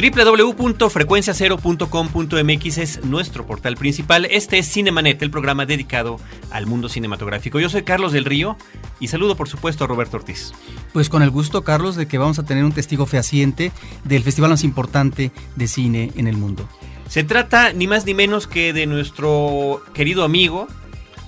[0.00, 4.24] www.frecuenciacero.com.mx es nuestro portal principal.
[4.24, 6.16] Este es Cinemanet, el programa dedicado
[6.50, 7.60] al mundo cinematográfico.
[7.60, 8.56] Yo soy Carlos del Río
[8.98, 10.52] y saludo por supuesto a Roberto Ortiz.
[10.94, 13.72] Pues con el gusto, Carlos, de que vamos a tener un testigo fehaciente
[14.04, 16.66] del festival más importante de cine en el mundo.
[17.08, 20.66] Se trata ni más ni menos que de nuestro querido amigo,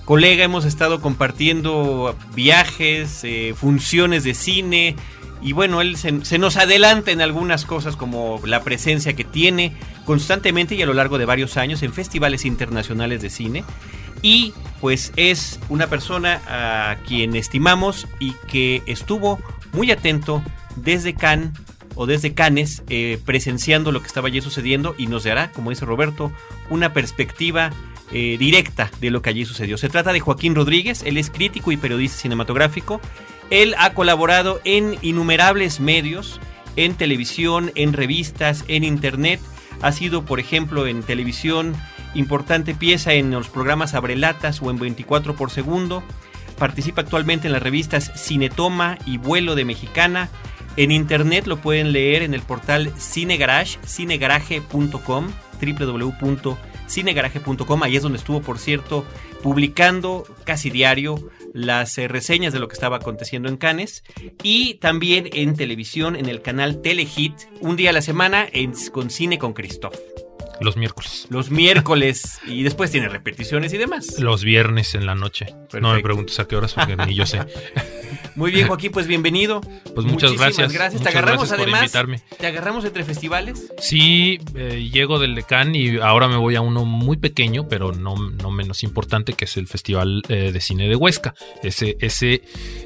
[0.05, 4.95] colega, hemos estado compartiendo viajes, eh, funciones de cine,
[5.43, 9.73] y bueno, él se, nos adelanta en algunas cosas como la presencia que tiene
[10.05, 13.65] constantemente y a lo largo de varios años en festivales internacionales de cine.
[14.21, 19.37] Y pues es una persona a quien estimamos y que estuvo
[19.73, 20.41] muy atento
[20.77, 21.51] desde Cannes
[21.95, 25.85] o desde Cannes eh, presenciando lo que estaba allí sucediendo y nos dará, como dice
[25.85, 26.31] Roberto,
[26.69, 27.71] una perspectiva
[28.11, 29.77] eh, directa de lo que allí sucedió.
[29.77, 33.01] Se trata de Joaquín Rodríguez, él es crítico y periodista cinematográfico
[33.53, 36.41] él ha colaborado en innumerables medios,
[36.75, 39.39] en televisión, en revistas, en internet.
[39.83, 41.75] Ha sido, por ejemplo, en televisión
[42.15, 46.01] importante pieza en los programas Abrelatas o en 24 por segundo.
[46.57, 50.29] Participa actualmente en las revistas Cinetoma y Vuelo de Mexicana.
[50.75, 55.27] En internet lo pueden leer en el portal Cinegarage, cinegaraje.com,
[55.61, 57.83] www.cinegaraje.com.
[57.83, 59.05] Ahí es donde estuvo, por cierto,
[59.43, 61.19] publicando casi diario
[61.53, 64.03] las eh, reseñas de lo que estaba aconteciendo en Cannes
[64.41, 69.09] y también en televisión en el canal Telehit, un día a la semana en, con
[69.09, 69.95] Cine con Christoph.
[70.59, 71.27] Los miércoles.
[71.29, 72.39] Los miércoles.
[72.45, 74.19] y después tiene repeticiones y demás.
[74.19, 75.45] Los viernes en la noche.
[75.45, 75.81] Perfecto.
[75.81, 77.39] No me preguntes a qué horas porque ni yo sé.
[78.35, 79.61] Muy bien, Joaquín, pues bienvenido.
[79.61, 80.73] Pues muchas Muchísimas gracias.
[80.73, 80.93] gracias.
[81.01, 81.81] Muchas te agarramos gracias por además.
[81.81, 82.21] invitarme.
[82.39, 83.71] Te agarramos entre festivales.
[83.79, 88.15] Sí, eh, llego del Decán y ahora me voy a uno muy pequeño, pero no,
[88.15, 91.35] no menos importante, que es el Festival eh, de Cine de Huesca.
[91.61, 92.41] Ese, ese,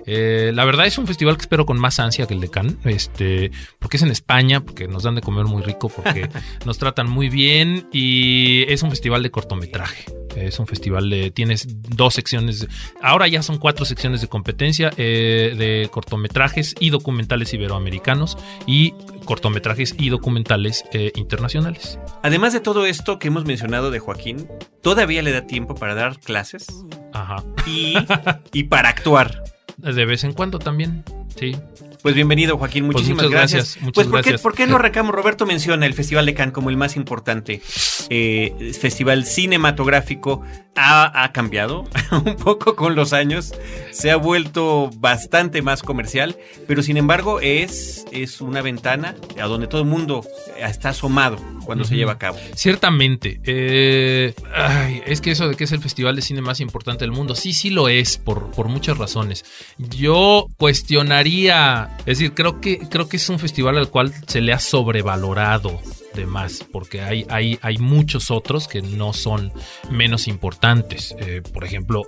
[0.06, 3.52] eh, la verdad es un festival que espero con más ansia que el Decán, este,
[3.80, 6.30] porque es en España, porque nos dan de comer muy rico, porque
[6.66, 10.17] nos tratan muy bien y es un festival de cortometraje.
[10.38, 11.32] Es un festival de.
[11.32, 12.68] Tienes dos secciones.
[13.02, 18.94] Ahora ya son cuatro secciones de competencia eh, de cortometrajes y documentales iberoamericanos y
[19.26, 22.00] cortometrajes y documentales eh, internacionales.
[22.24, 24.48] Además de todo esto que hemos mencionado de Joaquín,
[24.82, 26.68] todavía le da tiempo para dar clases
[27.14, 27.44] Ajá.
[27.66, 27.96] y,
[28.54, 29.44] y para actuar.
[29.78, 31.04] De vez en cuando también.
[31.36, 31.56] Sí.
[32.02, 32.86] Pues bienvenido, Joaquín.
[32.86, 33.64] Pues Muchísimas muchas gracias.
[33.64, 34.42] gracias, muchas pues, ¿por qué, gracias.
[34.42, 35.14] ¿por qué no arrancamos?
[35.14, 37.62] Roberto menciona el Festival de Cannes como el más importante
[38.10, 40.42] eh, festival cinematográfico.
[40.80, 43.54] Ha, ha cambiado un poco con los años.
[43.92, 46.38] Se ha vuelto bastante más comercial.
[46.68, 50.24] Pero sin embargo, es, es una ventana a donde todo el mundo
[50.60, 52.38] está asomado cuando se lleva a cabo.
[52.54, 53.42] Ciertamente.
[53.44, 57.12] eh, ay, es que eso de que es el festival de cine más importante del
[57.12, 59.44] mundo, sí, sí lo es, por, por muchas razones.
[59.80, 64.54] Yo cuestionaría, es decir, creo que, creo que es un festival al cual se le
[64.54, 65.80] ha sobrevalorado
[66.16, 69.52] de más, porque hay, hay, hay muchos otros que no son
[69.92, 71.16] menos importantes.
[71.20, 72.08] Eh, por ejemplo,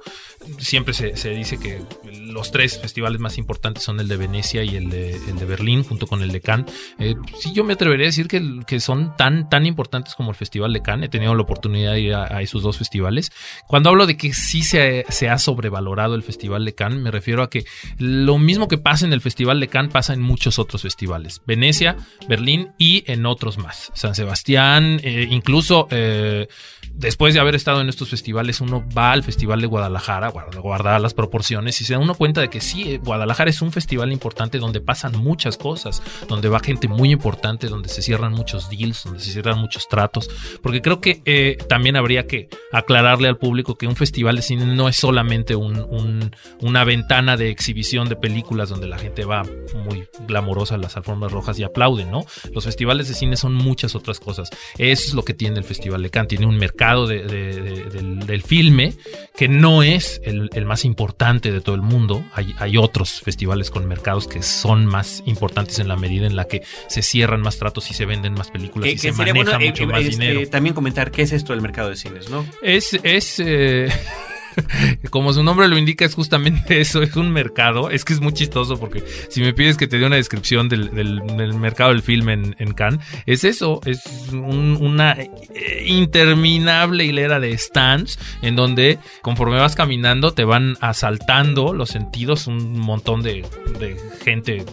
[0.58, 4.76] siempre se, se dice que los tres festivales más importantes son el de Venecia y
[4.76, 6.72] el de, el de Berlín, junto con el de Cannes.
[7.00, 10.36] Eh, sí, yo me atrevería a decir que, que son tan, tan importantes como el
[10.36, 11.08] Festival de Cannes.
[11.08, 13.32] He tenido la oportunidad de ir a, esos dos festivales.
[13.68, 17.44] Cuando hablo de que sí se, se, ha sobrevalorado el Festival de Cannes, me refiero
[17.44, 17.66] a que
[17.98, 21.42] lo mismo que pasa en el Festival de Cannes pasa en muchos otros festivales.
[21.46, 23.92] Venecia, Berlín y en otros más.
[23.94, 26.48] San Sebastián, eh, incluso eh,
[26.94, 30.30] después de haber estado en estos festivales, uno va al Festival de Guadalajara,
[30.62, 34.12] guardar las proporciones, y se da uno cuenta de que sí, Guadalajara es un festival
[34.12, 39.04] importante donde pasan muchas cosas, donde va gente muy importante, donde se cierran muchos deals,
[39.04, 40.30] donde se cierran muchos tratos,
[40.62, 44.66] porque creo que eh, también habría que aclararle al público que un festival de cine
[44.66, 49.44] no es solamente un, un, una ventana de exhibición de películas donde la gente va
[49.86, 52.26] muy glamorosa las alfombras rojas y aplauden, ¿no?
[52.54, 54.50] Los festivales de cine son muchas otras cosas.
[54.78, 56.30] Eso es lo que tiene el Festival de Cannes.
[56.30, 58.94] Tiene un mercado de, de, de, del, del, filme
[59.36, 62.24] que no es el, el, más importante de todo el mundo.
[62.34, 66.46] Hay, hay, otros festivales con mercados que son más importantes en la medida en la
[66.46, 69.84] que se cierran más tratos y se venden más películas y se maneja bueno, mucho
[69.84, 70.50] eh, más este, dinero.
[70.50, 72.46] También comentar qué es esto del mercado de cines, ¿no?
[72.62, 73.00] Es...
[73.04, 73.90] es eh...
[75.10, 77.90] como su nombre lo indica, es justamente eso, es un mercado.
[77.90, 80.92] Es que es muy chistoso porque si me pides que te dé una descripción del,
[80.94, 84.02] del- mercado del film en, en Cannes, es eso, es
[84.32, 91.74] un- una eh, interminable hilera de stands en donde conforme vas caminando te van asaltando
[91.74, 93.46] los sentidos un montón de,
[93.80, 94.64] de gente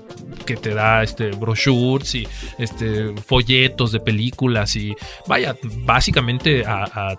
[0.45, 2.29] que te da este brochures y
[2.59, 4.95] este folletos de películas y
[5.27, 6.65] vaya básicamente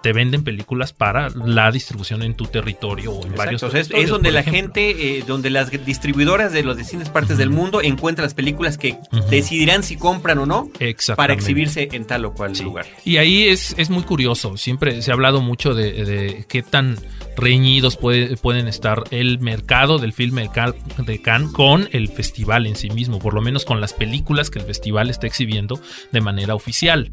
[0.01, 4.09] te venden películas para la distribución en tu territorio o en varios Exacto, sea, es,
[4.09, 4.59] donde la ejemplo.
[4.61, 8.97] gente, eh, donde las distribuidoras de los distintas partes del mundo encuentran las películas que
[9.29, 10.69] decidirán si compran o no
[11.15, 12.63] para exhibirse en tal o cual Sí.
[12.63, 12.85] lugar.
[13.05, 14.57] Y ahí es, es muy curioso.
[14.57, 16.97] Siempre se ha hablado mucho de, de qué tan
[17.35, 20.73] reñidos puede- pueden estar el mercado del filme de Can-
[21.05, 24.57] de Cannes con el festival en sí mismo, por lo menos con las películas que
[24.59, 25.79] el festival está exhibiendo
[26.11, 27.11] de manera oficial.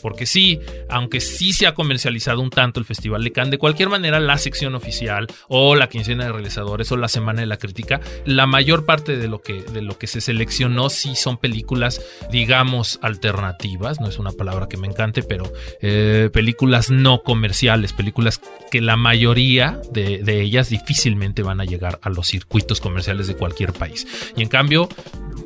[0.00, 3.88] Porque sí, aunque sí se ha comercializado un tanto el Festival de Cannes, de cualquier
[3.90, 4.85] manera la sección oficial
[5.48, 9.28] o la quincena de realizadores o la semana de la crítica, la mayor parte de
[9.28, 12.00] lo que, de lo que se seleccionó sí son películas,
[12.30, 18.40] digamos, alternativas, no es una palabra que me encante, pero eh, películas no comerciales, películas
[18.70, 23.72] que la mayoría de ellas difícilmente van a llegar a los circuitos comerciales de cualquier
[23.72, 24.06] país.
[24.36, 24.88] Y en cambio,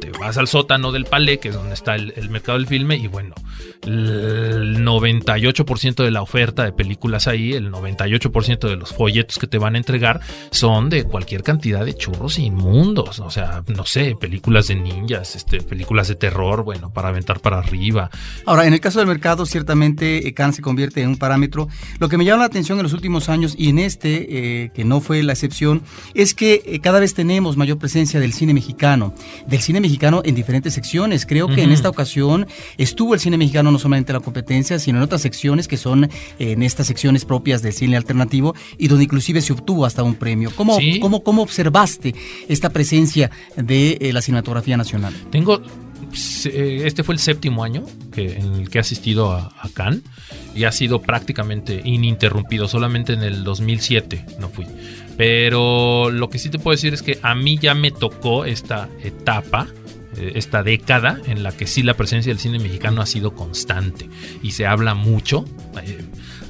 [0.00, 3.06] te vas al sótano del Palais, que es donde está el, mercado del filme, y
[3.06, 3.35] bueno,
[3.82, 9.58] el 98% de la oferta de películas ahí, el 98% de los folletos que te
[9.58, 10.20] van a entregar
[10.50, 13.20] son de cualquier cantidad de churros inmundos.
[13.20, 17.58] O sea, no sé, películas de ninjas, este, películas de terror, bueno, para aventar para
[17.58, 18.11] arriba.
[18.47, 21.69] Ahora, en el caso del mercado, ciertamente eh, Cannes se convierte en un parámetro.
[21.99, 24.85] Lo que me llama la atención en los últimos años, y en este, eh, que
[24.85, 25.82] no fue la excepción,
[26.14, 29.14] es que eh, cada vez tenemos mayor presencia del cine mexicano,
[29.47, 31.26] del cine mexicano en diferentes secciones.
[31.26, 32.46] Creo que en esta ocasión
[32.78, 36.08] estuvo el cine mexicano no solamente en la competencia, sino en otras secciones que son
[36.38, 40.50] en estas secciones propias del cine alternativo y donde inclusive se obtuvo hasta un premio.
[40.56, 41.00] ¿Cómo, Sí.
[41.00, 42.14] cómo, cómo observaste
[42.48, 45.14] esta presencia de eh, la cinematografía nacional?
[45.31, 45.60] Tengo.
[46.46, 50.02] eh, Este fue el séptimo año que, en el que he asistido a, a Cannes
[50.54, 52.66] y ha sido prácticamente ininterrumpido.
[52.69, 54.66] Solamente en el 2007 no fui.
[55.16, 58.88] Pero lo que sí te puedo decir es que a mí ya me tocó esta
[59.04, 59.69] etapa,
[60.16, 64.08] esta década en la que sí la presencia del cine mexicano ha sido constante
[64.42, 65.44] y se habla mucho.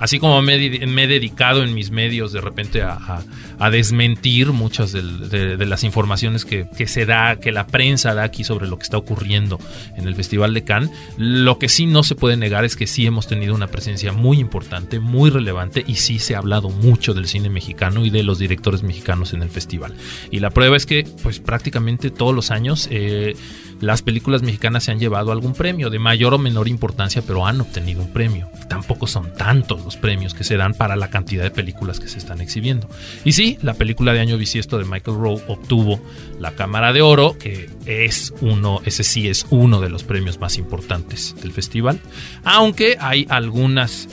[0.00, 3.22] Así como me, he dedicado en mis medios de repente a,
[3.70, 8.66] desmentir muchas de, las informaciones que, que se da, que la prensa da aquí sobre
[8.66, 9.60] lo que está ocurriendo
[9.96, 13.06] en el Festival de Cannes, lo que sí no se puede negar es que sí
[13.06, 17.26] hemos tenido una presencia muy importante, muy relevante y sí se ha hablado mucho del
[17.26, 19.94] cine mexicano y de los directores mexicanos en el festival.
[20.30, 23.36] Y la prueba es que pues prácticamente todos los años eh,
[23.80, 27.60] las películas mexicanas se han llevado algún premio de mayor o menor importancia, pero han
[27.60, 28.48] obtenido un premio.
[28.68, 32.18] Tampoco son tantos los premios que se dan para la cantidad de películas que se
[32.18, 32.88] están exhibiendo.
[33.24, 36.00] Y sí, la película de año bisiesto de Michael Rowe obtuvo
[36.38, 40.58] la Cámara de Oro, que es uno, ese sí es uno de los premios más
[40.58, 42.00] importantes del festival.
[42.44, 44.08] Aunque hay algunas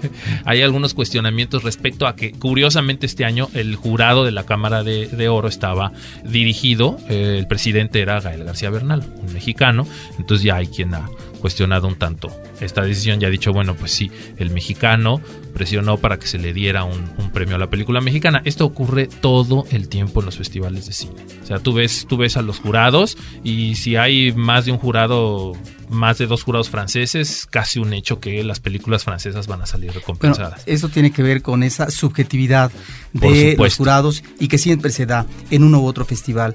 [0.44, 5.28] hay algunos cuestionamientos respecto a que curiosamente este año el jurado de la Cámara de,
[5.28, 5.92] Oro estaba
[6.24, 9.86] dirigido, eh, el presidente era Gael García Bernal, un mexicano,
[10.18, 11.08] entonces ya hay quien ha
[11.38, 12.30] cuestionado un tanto
[12.60, 15.20] esta decisión, ya ha dicho, bueno, pues sí, el mexicano
[15.54, 18.42] presionó para que se le diera un, un premio a la película mexicana.
[18.44, 21.14] Esto ocurre todo el tiempo en los festivales de cine.
[21.42, 24.78] O sea, tú ves, tú ves a los jurados y si hay más de un
[24.78, 25.52] jurado,
[25.88, 29.90] más de dos jurados franceses, casi un hecho que las películas francesas van a salir
[29.90, 30.62] Bueno, recompensadas.
[30.66, 32.70] esto tiene que ver con esa subjetividad
[33.12, 36.54] de los jurados y que siempre se da en uno u otro festival.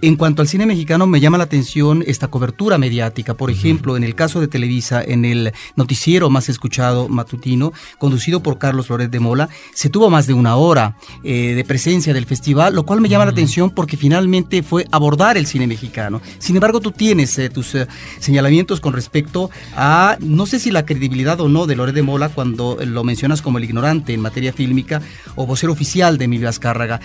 [0.00, 3.34] En cuanto al cine mexicano, me llama la atención esta cobertura mediática.
[3.34, 8.58] Por ejemplo, en el caso de Televisa, en el noticiero más escuchado matutino, conducido por
[8.58, 12.76] Carlos Loret de Mola, se tuvo más de una hora eh, de presencia del festival,
[12.76, 16.20] lo cual me llama la atención porque finalmente fue abordar el cine mexicano.
[16.38, 17.88] Sin embargo, tú tienes eh, tus eh,
[18.20, 22.28] señalamientos con respecto a, no sé si la credibilidad o no de Loret de Mola
[22.28, 25.02] cuando lo mencionas como el ignorante en materia fílmica
[25.34, 27.00] o vocero oficial de Emilio Azcárraga.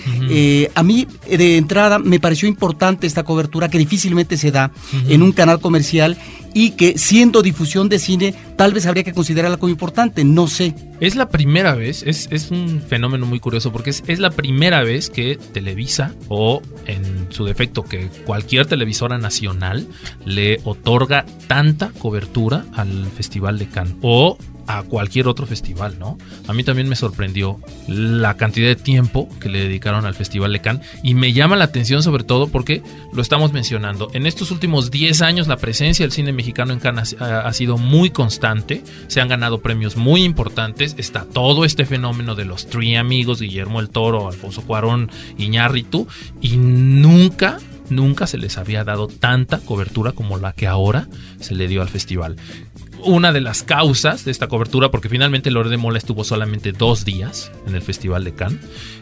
[0.75, 4.71] A mí, de entrada, me pareció importante esta cobertura que difícilmente se da
[5.07, 6.17] en un canal comercial
[6.53, 10.75] y que siendo difusión de cine, tal vez habría que considerarla como importante, no sé.
[10.99, 14.83] Es la primera vez, es, es un fenómeno muy curioso porque es, es la primera
[14.83, 19.87] vez que Televisa o en su defecto que cualquier televisora nacional
[20.25, 24.37] le otorga tanta cobertura al Festival de Cannes o
[24.67, 26.17] a cualquier otro festival, ¿no?
[26.47, 30.61] A mí también me sorprendió la cantidad de tiempo que le dedicaron al Festival de
[30.61, 32.81] Cannes y me llama la atención sobre todo porque
[33.13, 34.09] lo estamos mencionando.
[34.13, 38.09] En estos últimos 10 años la presencia del cine mexicano en Cannes ha, sido muy
[38.09, 43.41] constante, se han ganado premios muy importantes, está todo este fenómeno de los Three Amigos,
[43.41, 46.07] Guillermo el Toro, Alfonso Cuarón, Iñárritu
[46.41, 51.07] y nunca nunca se les había dado tanta cobertura como la que ahora
[51.39, 52.37] se le dio al festival
[53.05, 57.05] una de las causas de esta cobertura, porque finalmente Lore de Mola estuvo solamente dos
[57.05, 58.59] días en el Festival de Cannes,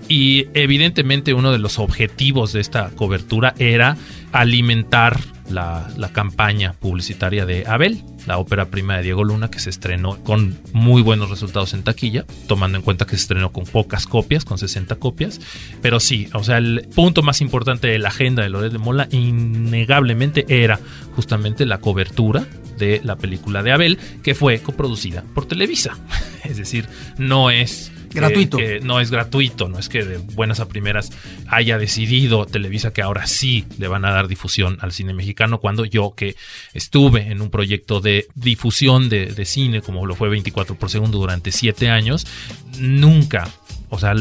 [0.08, 3.98] y evidentemente uno de los objetivos de esta cobertura era
[4.31, 9.70] alimentar la, la, campaña publicitaria de Abel, la ópera prima de Diego Luna, que se
[9.70, 14.08] estrenó con muy buenos resultados en taquilla, tomando en cuenta que se estrenó con pocas
[14.08, 15.41] copias, con 60 copias.
[15.81, 19.08] Pero sí, o sea, el punto más importante de la agenda de Loret de Mola,
[19.12, 20.79] innegablemente, era
[21.15, 22.46] justamente la cobertura
[22.77, 25.98] de la película de Abel, que fue coproducida por Televisa.
[26.43, 28.58] Es decir, no es gratuito.
[28.84, 31.12] No es gratuito, no es que de buenas a primeras
[31.48, 35.86] haya decidido Televisa que ahora sí le van a dar difusión al cine mexicano, cuando
[35.86, 36.36] yo que
[36.74, 41.18] estuve en un proyecto de difusión de, de cine, como lo fue 24 por segundo
[41.18, 42.27] durante siete años,
[42.80, 43.48] nunca
[43.94, 44.15] o sea,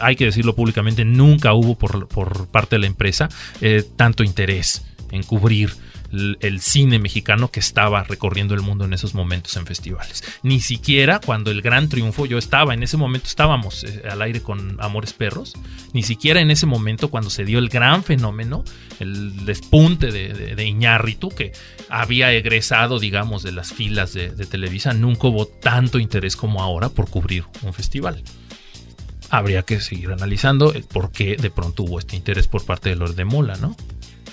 [0.00, 3.28] hay que decirlo públicamente, nunca hubo por, por parte de la empresa
[3.60, 5.74] eh, tanto interés en cubrir
[6.12, 10.24] el cine mexicano que estaba recorriendo el mundo en esos momentos en festivales.
[10.42, 14.42] Ni siquiera cuando el gran triunfo, yo estaba, en ese momento estábamos eh, al aire
[14.42, 15.54] con Amores Perros,
[15.92, 18.64] ni siquiera en ese momento cuando se dio el gran fenómeno,
[18.98, 21.52] el despunte de, de, de Iñárritu, que
[21.88, 26.88] había egresado, digamos, de las filas de, de Televisa, nunca hubo tanto interés como ahora
[26.88, 28.22] por cubrir un festival
[29.30, 32.96] habría que seguir analizando el por qué de pronto hubo este interés por parte de
[32.96, 33.76] los de Mola, ¿no?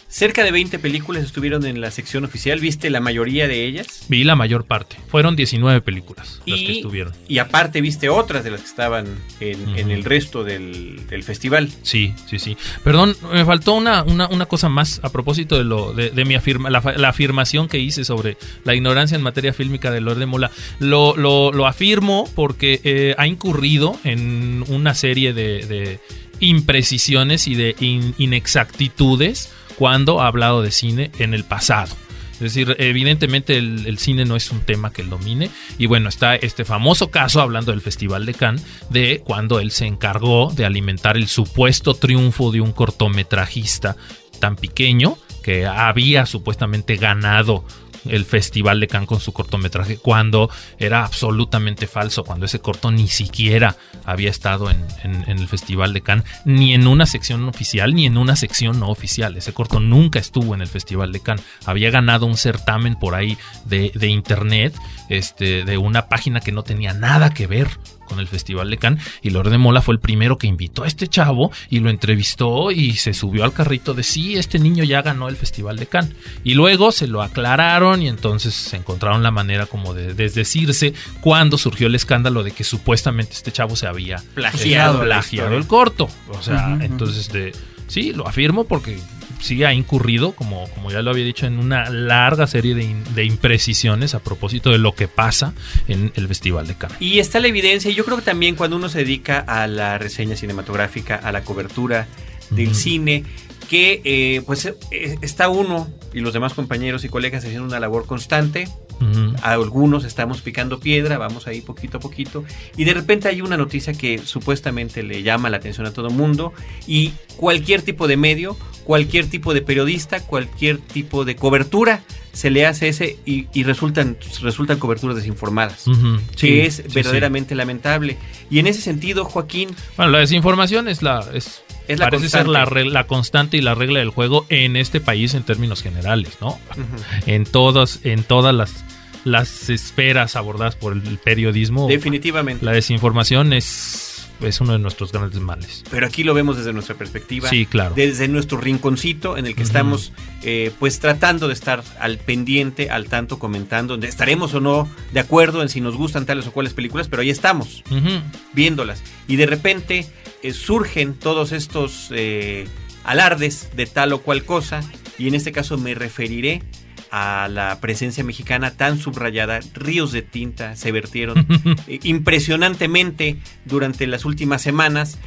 [0.10, 2.62] Cerca de 20 películas estuvieron en la sección oficial.
[2.62, 4.06] ¿Viste la mayoría de ellas?
[4.08, 4.96] Vi la mayor parte.
[5.10, 7.14] Fueron 19 películas las que estuvieron.
[7.28, 9.06] Y aparte viste otras de las que estaban
[9.42, 9.80] en, uh -huh.
[9.80, 11.70] en el resto del, del, festival.
[11.82, 12.56] Sí, sí, sí.
[12.86, 16.36] Perdón, me faltó una, una, una cosa más a propósito de lo de, de mi
[16.36, 20.26] afirma, la, la, afirmación que hice sobre la ignorancia en materia fílmica de Lord de
[20.26, 20.52] Mola.
[20.80, 26.00] Lo, lo, lo afirmo porque eh, ha incurrido en una serie de, de
[26.40, 31.96] imprecisiones y de in, inexactitudes cuando ha hablado de cine en el pasado.
[32.34, 35.50] Es decir, evidentemente el, cine no es un tema que él domine.
[35.80, 39.88] Y bueno, está este famoso caso, hablando del Festival de Cannes, de cuando él se
[39.88, 43.96] encargó de alimentar el supuesto triunfo de un cortometrajista
[44.40, 47.64] tan pequeño que había supuestamente ganado
[48.10, 53.08] el Festival de Cannes con su cortometraje cuando era absolutamente falso, cuando ese corto ni
[53.08, 54.86] siquiera había estado en,
[55.28, 59.38] el Festival de Cannes, ni en una sección oficial, ni en una sección no oficial.
[59.38, 61.46] Ese corto nunca estuvo en el Festival de Cannes.
[61.66, 64.74] Había ganado un certamen por ahí de, de internet,
[65.10, 67.70] este, de una página que no tenía nada que ver
[68.08, 70.88] con el Festival de Cannes y Lord de Mola fue el primero que invitó a
[70.88, 75.02] este chavo y lo entrevistó y se subió al carrito de sí, este niño ya
[75.02, 79.32] ganó el Festival de Cannes y luego se lo aclararon y entonces se encontraron la
[79.32, 84.24] manera como de desdecirse cuando surgió el escándalo de que supuestamente este chavo se había
[84.34, 86.86] plagiado, plagiado el corto, o sea, uh -huh.
[86.86, 87.54] entonces de
[87.88, 89.00] sí, lo afirmo porque
[89.40, 93.04] sí ha incurrido, como, como ya lo había dicho, en una larga serie de, in,
[93.16, 95.54] de, imprecisiones a propósito de lo que pasa
[95.88, 96.98] en el Festival de Cannes.
[97.00, 99.98] Y está la evidencia, y yo creo que también cuando uno se dedica a la
[99.98, 102.08] reseña cinematográfica, a la cobertura
[102.50, 103.24] del cine,
[103.68, 104.76] que eh, pues eh,
[105.22, 108.68] está uno y los demás compañeros y colegas haciendo una labor constante.
[109.00, 109.36] Uh -huh.
[109.44, 112.44] A algunos estamos picando piedra, vamos ahí poquito a poquito.
[112.78, 116.16] Y de repente hay una noticia que supuestamente le llama la atención a todo el
[116.16, 116.52] mundo.
[116.88, 122.02] Y cualquier tipo de medio, cualquier tipo de periodista, cualquier tipo de cobertura
[122.34, 126.20] se le hace ese y, y resultan, resultan coberturas desinformadas, uh -huh.
[126.36, 127.58] sí, que es sí, verdaderamente sí.
[127.58, 128.18] lamentable.
[128.50, 129.70] Y en ese sentido, Joaquín...
[129.96, 131.26] Bueno, la desinformación es la...
[131.34, 132.48] Es es la parece constante.
[132.74, 136.38] ser la, la, constante y la regla del juego en este país en términos generales,
[136.42, 136.50] ¿no?
[136.50, 137.24] Uh -huh.
[137.26, 138.84] En todas, en todas las,
[139.24, 141.88] las esferas abordadas por el periodismo.
[141.88, 142.66] Definitivamente.
[142.66, 145.84] La desinformación es es uno de nuestros grandes males.
[145.90, 147.50] Pero aquí lo vemos desde nuestra perspectiva.
[147.50, 147.96] Sí, claro.
[147.96, 149.68] Desde nuestro rinconcito en el que uh -huh.
[149.68, 150.12] estamos
[150.44, 153.96] eh, pues tratando de estar al pendiente, al tanto, comentando.
[153.96, 157.30] Estaremos o no de acuerdo en si nos gustan tales o cuales películas, pero ahí
[157.30, 158.22] estamos, uh -huh.
[158.54, 159.02] viéndolas.
[159.28, 160.06] Y de repente
[160.44, 162.68] eh, surgen todos estos eh,
[163.04, 164.82] alardes de tal o cual cosa.
[165.18, 166.62] Y en este caso me referiré
[167.10, 171.48] a la presencia mexicana tan subrayada, ríos de tinta se vertieron
[171.88, 175.18] eh, impresionantemente durante las últimas semanas.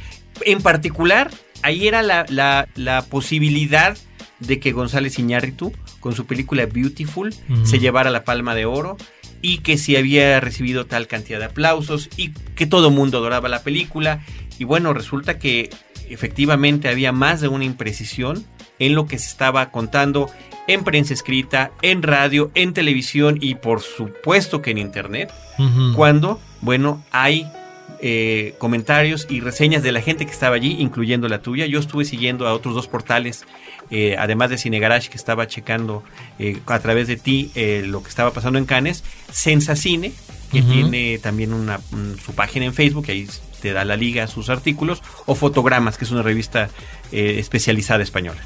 [0.45, 1.31] En particular,
[1.63, 3.97] ahí era la, la, la posibilidad
[4.39, 8.97] de que González Iñárritu, con su película Beautiful, se llevara la palma de oro
[9.41, 13.63] y que si había recibido tal cantidad de aplausos y que todo mundo adoraba la
[13.63, 14.23] película.
[14.61, 15.71] Y bueno, resulta que
[16.07, 18.45] efectivamente había más de una imprecisión
[18.77, 20.29] en lo que se estaba contando
[20.67, 25.31] en prensa escrita, en radio, en televisión y por supuesto que en internet
[25.95, 27.47] cuando, bueno, hay
[28.03, 31.65] eh, comentarios y reseñas de la gente que estaba allí, incluyendo la tuya.
[31.65, 33.43] Yo estuve siguiendo a otros dos portales,
[33.89, 36.03] eh, además de Cine Garage, que estaba checando
[36.39, 40.11] eh, a través de ti eh, lo que estaba pasando en Cannes, Sensacine,
[40.51, 43.27] que tiene también una, un- su página en Facebook, ahí
[43.61, 46.69] te da la liga sus artículos, o Fotogramas, que es una revista
[47.11, 48.41] eh, especializada española.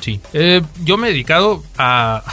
[0.00, 0.20] Sí.
[0.32, 2.24] Eh, yo me he dedicado a,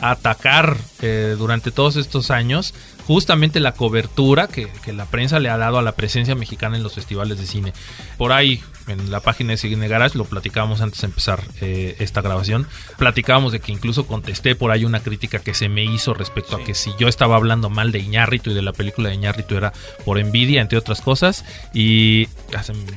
[0.00, 2.74] a atacar eh, durante todos estos años
[3.06, 6.82] justamente la cobertura que, que la prensa le ha dado a la presencia mexicana en
[6.82, 7.72] los festivales de cine.
[8.18, 12.20] Por ahí, en la página de Cine Garage, lo platicábamos antes de empezar eh, esta
[12.22, 12.66] grabación,
[12.98, 16.64] platicábamos de que incluso contesté por ahí una crítica que se me hizo respecto a
[16.64, 19.72] que si yo estaba hablando mal de Iñárritu y de la película de Iñárritu era
[20.04, 21.44] por envidia, entre otras cosas,
[21.74, 22.28] y...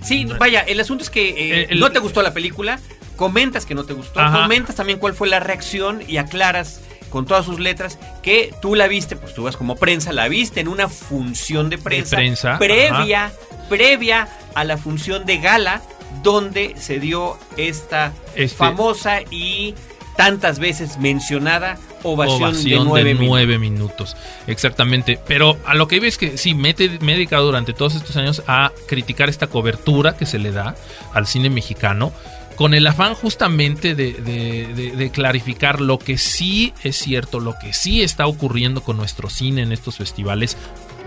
[0.03, 2.79] Sí, vaya, el asunto es que eh, Eh, el- no te gustó la película,
[3.15, 4.43] comentas que no te gustó, Ajá.
[4.43, 6.81] comentas también cuál fue la reacción y aclaras
[7.15, 10.59] con todas sus letras que tú la viste, pues tú vas como prensa, la viste
[10.59, 13.31] en una función de prensa, prensa, previa,
[13.69, 15.81] previa a la función de gala
[16.23, 19.75] donde se dio esta Este- famosa y
[20.17, 23.29] tantas veces mencionada ovación, ovación de nueve de minutos.
[23.29, 24.17] nueve minutos.
[24.47, 25.17] Exactamente.
[25.25, 28.43] Pero a lo que iba es que sí, me he dedicado durante todos estos años
[28.45, 30.75] a criticar esta cobertura que se le da
[31.13, 32.11] al cine mexicano
[32.55, 37.55] con el afán justamente de, de- de- de clarificar lo que sí es cierto, lo
[37.61, 40.57] que sí está ocurriendo con nuestro cine en estos festivales,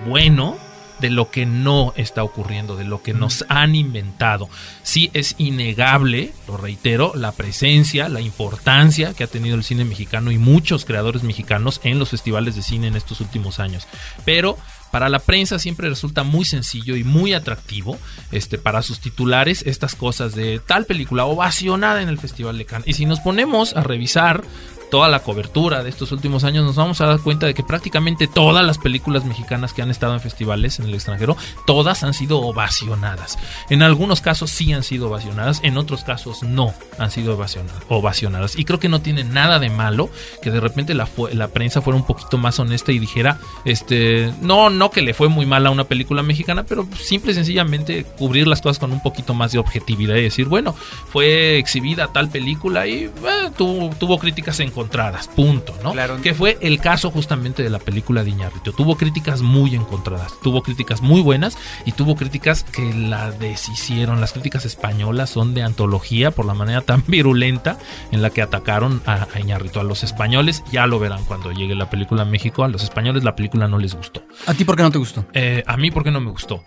[0.07, 0.57] bueno,
[1.01, 4.49] de lo que no está ocurriendo, de lo que nos han inventado.
[4.83, 10.33] Sí es innegable, lo reitero, la presencia, la importancia que ha tenido el cine mexicano
[10.33, 13.87] y muchos creadores mexicanos en los festivales de cine en estos últimos años.
[14.25, 14.59] Pero
[14.91, 17.99] para la prensa siempre resulta muy sencillo y muy atractivo
[18.33, 22.89] este, para sus titulares estas cosas de tal película ovacionada en el Festival de Cannes.
[22.89, 24.45] Y si nos ponemos a revisar
[24.91, 28.27] toda la cobertura de estos últimos años, nos vamos a dar cuenta de que prácticamente
[28.27, 32.41] todas las películas mexicanas que han estado en festivales en el extranjero, todas han sido
[32.41, 33.39] ovacionadas.
[33.71, 38.59] En algunos casos sí han sido ovacionadas, en otros casos no han sido ovaciona- ovacionadas.
[38.59, 40.11] Y creo que no tiene nada de malo
[40.43, 44.71] que de repente la, la prensa fuera un poquito más honesta y dijera, este, no,
[44.71, 48.47] no que le fue muy mal a una película mexicana, pero simple y sencillamente cubrir
[48.47, 50.75] las cosas con un poquito más de objetividad y decir, bueno,
[51.13, 53.11] fue exhibida tal película y eh,
[53.57, 55.93] tuvo, tuvo críticas encontradas, punto, ¿no?
[55.93, 56.21] Claro.
[56.23, 58.73] Que fue el caso justamente de la película de Iñárritu.
[58.73, 64.21] Tuvo críticas muy encontradas, tuvo críticas muy buenas y tuvo críticas que la deshicieron.
[64.21, 67.77] Las críticas españolas son de antología por la manera tan virulenta
[68.13, 69.81] en la que atacaron a, a Iñárritu.
[69.81, 72.63] A los españoles ya lo verán cuando llegue la película a México.
[72.63, 74.23] A los españoles la película no les gustó.
[74.47, 75.27] ¿A ti por qué no te gustó?
[75.33, 76.63] Eh, a mí, ¿por qué no me gustó?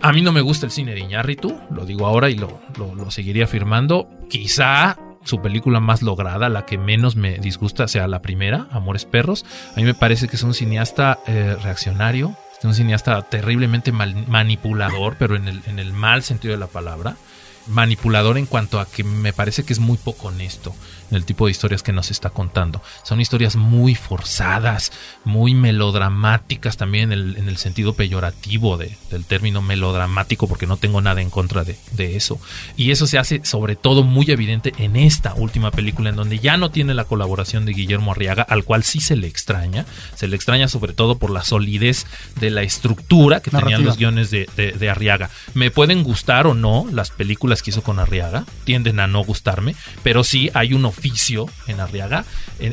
[0.00, 2.94] A mí no me gusta el cine de Iñárritu, lo digo ahora y lo, lo,
[2.94, 4.08] lo seguiría afirmando.
[4.28, 9.44] Quizá su película más lograda, la que menos me disgusta, sea la primera, Amores Perros.
[9.72, 12.34] A mí me parece que es un cineasta eh, reaccionario,
[12.66, 17.16] un cineasta terriblemente manipulador, pero en el, en el mal sentido de la palabra.
[17.66, 20.74] Manipulador en cuanto a que me parece que es muy poco honesto
[21.10, 22.82] el tipo de historias que nos está contando.
[23.04, 24.92] Son historias muy forzadas,
[25.24, 30.76] muy melodramáticas también en el, en el sentido peyorativo de- del término melodramático, porque no
[30.76, 32.40] tengo nada en contra de, de eso.
[32.76, 36.56] Y eso se hace sobre todo muy evidente en esta última película, en donde ya
[36.56, 39.86] no tiene la colaboración de Guillermo Arriaga, al cual sí se le extraña.
[40.14, 42.06] Se le extraña sobre todo por la solidez
[42.40, 45.30] de la estructura que tenían los guiones de, de- de Arriaga.
[45.54, 49.74] Me pueden gustar o no las películas que hizo con Arriaga, tienden a no gustarme,
[50.02, 52.24] pero sí hay un oficio en Arriaga,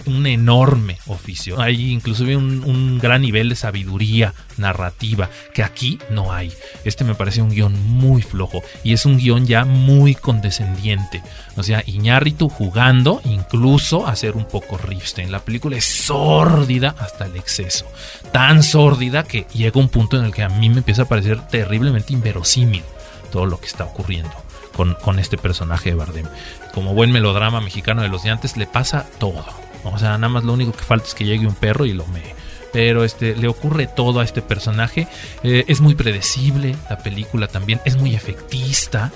[0.05, 1.59] un enorme oficio.
[1.59, 6.51] Hay inclusive un, un gran nivel de sabiduría narrativa que aquí no hay.
[6.83, 11.21] Este me parece un guion muy flojo y es un guion ya muy condescendiente.
[11.55, 15.31] O sea, Iñárritu jugando incluso a ser un poco Ripstein.
[15.31, 17.86] La película es sórdida hasta el exceso.
[18.31, 21.41] Tan sórdida que llega un punto en el que a mí me empieza a parecer
[21.47, 22.83] terriblemente inverosímil
[23.31, 24.31] todo lo que está ocurriendo
[24.75, 26.25] con, con este personaje de Bardem.
[26.73, 29.45] Como buen melodrama mexicano de los de antes, le pasa todo.
[29.83, 32.05] O sea, nada más lo único que falta es que llegue un perro y lo
[32.07, 32.23] me.
[32.71, 35.07] Pero este, le ocurre todo a este personaje.
[35.43, 37.79] Eh, es muy predecible la película también.
[37.86, 39.12] Es muy efectista.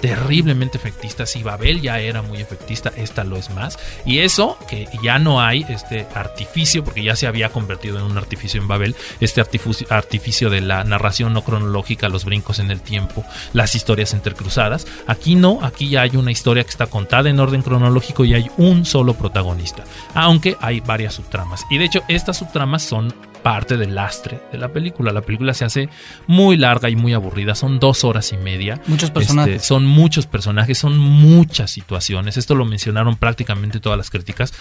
[0.00, 1.26] Terriblemente efectista.
[1.26, 3.78] Si Babel ya era muy efectista, esta lo es más.
[4.04, 8.16] Y eso, que ya no hay este artificio, porque ya se había convertido en un
[8.16, 13.24] artificio en Babel, este artificio, de la narración no cronológica, los brincos en el tiempo,
[13.52, 14.86] las historias intercruzadas.
[15.06, 18.50] Aquí no, aquí ya hay una historia que está contada en orden cronológico y hay
[18.56, 19.84] un solo protagonista,
[20.14, 21.64] aunque hay varias subtramas.
[21.70, 25.12] Y de hecho, estas subtramas son parte del lastre de la película.
[25.12, 25.88] La película se hace
[26.26, 27.54] muy larga y muy aburrida.
[27.54, 28.80] Son dos horas y media.
[28.86, 29.54] Muchos personajes.
[29.56, 32.36] Este, son muchos personajes, son muchas situaciones.
[32.36, 34.52] Esto lo mencionaron prácticamente todas las críticas.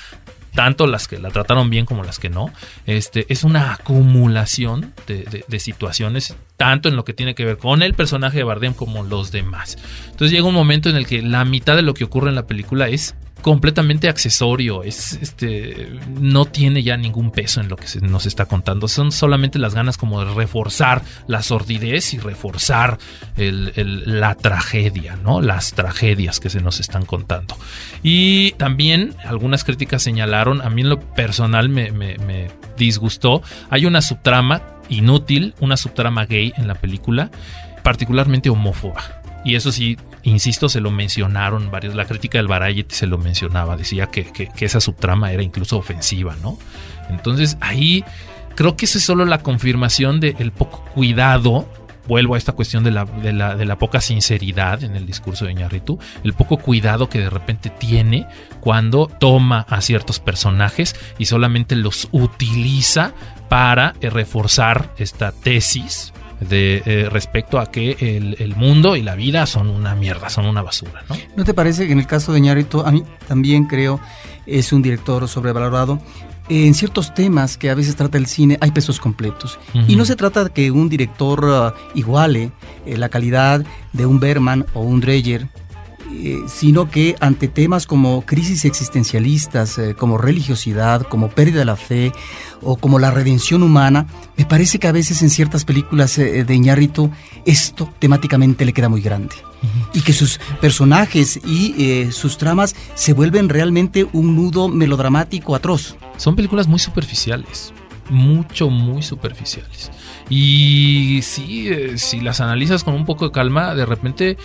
[0.54, 2.52] Tanto las que la trataron bien como las que no.
[2.86, 7.84] Este, es una acumulación de, de situaciones, tanto en lo que tiene que ver con
[7.84, 9.78] el personaje de Bardem como los demás.
[10.06, 12.48] Entonces llega un momento en el que la mitad de lo que ocurre en la
[12.48, 15.88] película es completamente accesorio, es este
[16.20, 19.74] no tiene ya ningún peso en lo que se nos está contando, son solamente las
[19.74, 22.98] ganas como de reforzar la sordidez y reforzar
[23.36, 25.42] la tragedia, ¿no?
[25.42, 27.58] Las tragedias que se nos están contando.
[28.04, 34.02] Y también algunas críticas señalaron, a mí en lo personal me, me disgustó, hay una
[34.02, 37.32] subtrama inútil, una subtrama gay en la película,
[37.84, 39.22] particularmente homófoba.
[39.46, 41.96] Y eso sí, insisto, se lo mencionaron varios.
[41.96, 46.58] La crítica del Variety se lo mencionaba, decía que, esa subtrama era incluso ofensiva, ¿no?
[47.10, 48.04] Entonces ahí
[48.56, 51.68] creo que eso es solo la confirmación del poco cuidado.
[52.08, 55.46] Vuelvo a esta cuestión de la, de, la, de la poca sinceridad en el discurso
[55.46, 58.26] de Ñarritu, el poco cuidado que de repente tiene
[58.62, 63.14] cuando toma a ciertos personajes y solamente los utiliza
[63.48, 69.16] para eh, reforzar esta tesis de eh, respecto a que el, el, mundo y la
[69.16, 71.16] vida son una mierda, son una basura, ¿no?
[71.36, 74.00] ¿No te parece que en el caso de Ñarito, a mí también creo
[74.46, 76.00] es un director sobrevalorado?
[76.50, 79.60] En ciertos temas que a veces trata el cine hay pesos completos.
[79.74, 79.86] Uh -huh.
[79.88, 82.52] Y no se trata de que un director uh, iguale
[82.88, 85.48] eh, la calidad de un Berman o un Dreyer
[86.12, 91.76] eh, sino que ante temas como crisis existencialistas, eh, como religiosidad, como pérdida de la
[91.76, 92.12] fe
[92.64, 96.56] o como la redención humana, me parece que a veces en ciertas películas eh, de
[96.56, 97.12] Iñárritu
[97.46, 99.36] esto temáticamente le queda muy grande.
[99.62, 100.00] Uh -huh.
[100.00, 105.96] Y que sus personajes y sus tramas se vuelven realmente un nudo melodramático atroz.
[106.18, 107.72] Son películas muy superficiales,
[108.10, 109.92] mucho, muy superficiales.
[110.30, 114.38] Y sí, si las analizas con un poco de calma, de repente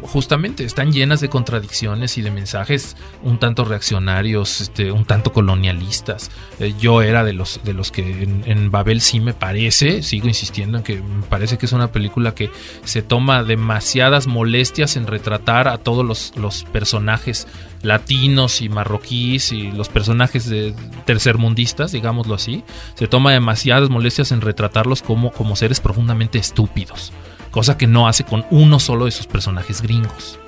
[0.00, 6.30] justamente están llenas de contradicciones y de mensajes un tanto reaccionarios, este, un tanto colonialistas.
[6.58, 10.28] Eh, yo era de los de los que en, en, Babel sí me parece, sigo
[10.28, 12.50] insistiendo en que me parece que es una película que
[12.84, 17.46] se toma demasiadas molestias en retratar a todos los, los personajes
[17.82, 20.74] latinos y marroquíes y los personajes de
[21.04, 27.12] tercermundistas, digámoslo así, se toma demasiadas molestias en retratarlos como, como seres profundamente estúpidos
[27.52, 30.40] cosa que no hace con uno solo de sus personajes gringos.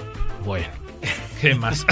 [0.44, 0.66] Bueno.
[1.40, 1.86] ¿Qué más?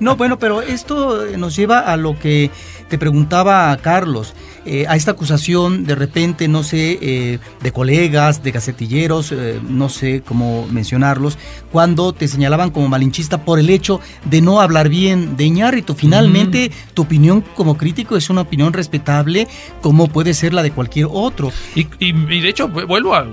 [0.00, 2.50] no, bueno, pero esto nos lleva a lo que
[2.88, 8.52] te preguntaba Carlos, eh, a esta acusación de repente, no sé, eh, de colegas, de
[8.52, 11.38] gacetilleros, eh, no sé cómo mencionarlos,
[11.70, 15.94] cuando te señalaban como malinchista por el hecho de no hablar bien de Iñárritu.
[15.94, 16.94] Finalmente, mm.
[16.94, 19.48] tu opinión como crítico es una opinión respetable
[19.80, 21.52] como puede ser la de cualquier otro.
[21.74, 23.26] Y, y, y de hecho, vuelvo a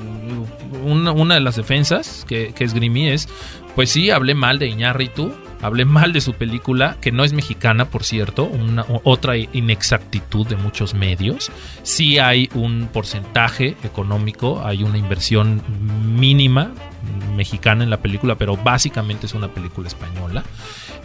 [0.83, 3.27] una, una de las defensas que, que esgrimí es,
[3.75, 5.31] pues sí, hablé mal de Iñárritu,
[5.62, 10.56] hablé mal de su película, que no es mexicana, por cierto, una, otra inexactitud de
[10.56, 11.52] muchos medios.
[11.84, 15.62] Sí hay un porcentaje económico, hay una inversión
[16.06, 16.72] mínima
[17.36, 20.43] mexicana en la película, pero básicamente es una película española.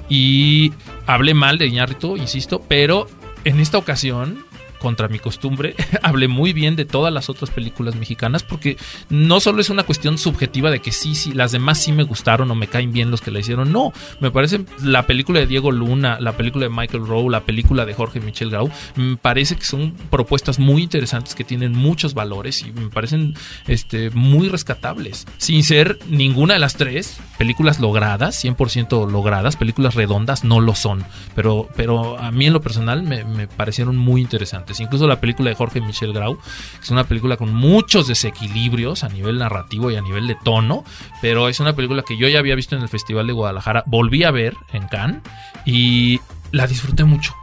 [0.08, 0.72] Y
[1.06, 3.06] hablé mal de Iñárritu, insisto, pero
[3.44, 4.44] en esta ocasión
[4.84, 8.76] contra mi costumbre, hablé muy bien de todas las otras películas mexicanas porque
[9.08, 12.50] no solo es una cuestión subjetiva de que sí, sí, las demás sí me gustaron
[12.50, 15.72] o me caen bien los que la hicieron, no, me parece la película de Diego
[15.72, 19.64] Luna, la película de Michael Rowe, la película de Jorge Michel Grau, me parece que
[19.64, 23.32] son propuestas muy interesantes que tienen muchos valores y me parecen
[23.66, 30.44] este, muy rescatables, sin ser ninguna de las tres películas logradas, 100% logradas, películas redondas
[30.44, 34.73] no lo son, pero, pero a mí en lo personal me, me parecieron muy interesantes.
[34.80, 36.38] Incluso la película de Jorge Michel Grau,
[36.82, 40.84] es una película con muchos desequilibrios a nivel narrativo y a nivel de tono,
[41.20, 44.24] pero es una película que yo ya había visto en el Festival de Guadalajara, volví
[44.24, 45.22] a ver en Cannes
[45.64, 46.20] y
[46.52, 47.34] la disfruté mucho.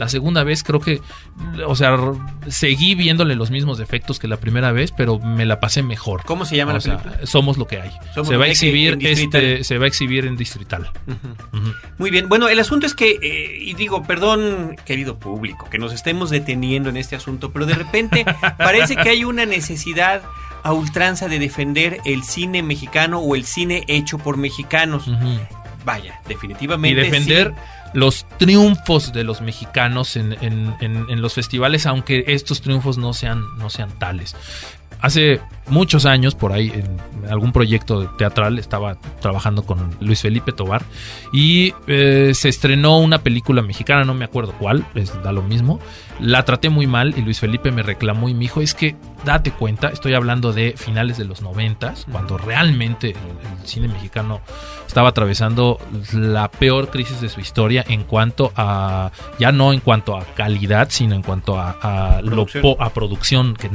[0.00, 1.02] La segunda vez creo que,
[1.66, 1.94] o sea,
[2.48, 6.22] seguí viéndole los mismos defectos que la primera vez, pero me la pasé mejor.
[6.24, 7.26] ¿Cómo se llama o la sea, película?
[7.26, 7.90] Somos lo que hay.
[8.14, 10.90] Somos se va a exhibir este, se va a exhibir en Distrital.
[11.98, 15.92] Muy bien, bueno, el asunto es que, eh, y digo, perdón, querido público, que nos
[15.92, 18.24] estemos deteniendo en este asunto, pero de repente
[18.56, 20.22] parece que hay una necesidad
[20.62, 25.04] a ultranza de defender el cine mexicano o el cine hecho por mexicanos.
[25.84, 27.02] Vaya, Y definitivamente.
[27.02, 27.79] defender sí.
[27.94, 33.42] Los triunfos de los mexicanos en, en- en- los festivales, aunque estos triunfos no sean,
[33.58, 34.36] no sean tales.
[35.02, 40.82] Hace muchos años, por ahí, en algún proyecto teatral, estaba trabajando con Luis Felipe Tobar
[41.32, 44.84] y eh, se estrenó una película mexicana, no me acuerdo cuál,
[45.24, 45.80] da lo mismo.
[46.20, 48.94] La traté muy mal y Luis Felipe me reclamó y me dijo, es que
[49.24, 54.40] date cuenta, estoy hablando de finales de los noventas, cuando realmente el, el cine mexicano
[54.86, 55.78] estaba atravesando
[56.12, 60.88] la peor crisis de su historia en cuanto a, ya no en cuanto a calidad,
[60.90, 61.70] sino en cuanto a,
[62.16, 62.62] a, lo Producción.
[62.62, 63.70] po- a producción, que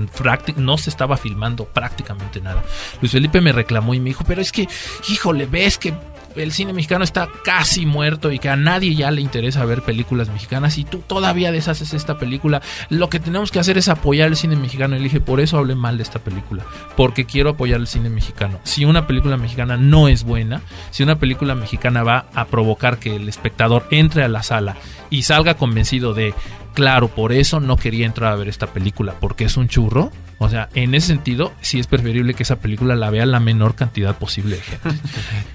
[0.57, 2.63] no se estaba filmando prácticamente nada.
[3.01, 4.67] Luis Felipe me reclamó y me dijo, pero es que,
[5.09, 5.93] híjole, ves que
[6.35, 10.29] el cine mexicano está casi muerto y que a nadie ya le interesa ver películas
[10.29, 12.61] mexicanas y tú todavía deshaces esta película.
[12.89, 14.95] Lo que tenemos que hacer es apoyar el cine mexicano.
[14.95, 16.63] Y dije, por eso hablé mal de esta película,
[16.95, 18.59] porque quiero apoyar el cine mexicano.
[18.63, 23.15] Si una película mexicana no es buena, si una película mexicana va a provocar que
[23.15, 24.75] el espectador entre a la sala
[25.09, 26.33] y salga convencido de,
[26.73, 30.11] claro, por eso no quería entrar a ver esta película, porque es un churro.
[30.37, 33.75] O sea, en ese sentido, sí es preferible que esa película la vea la menor
[33.75, 34.89] cantidad posible de gente.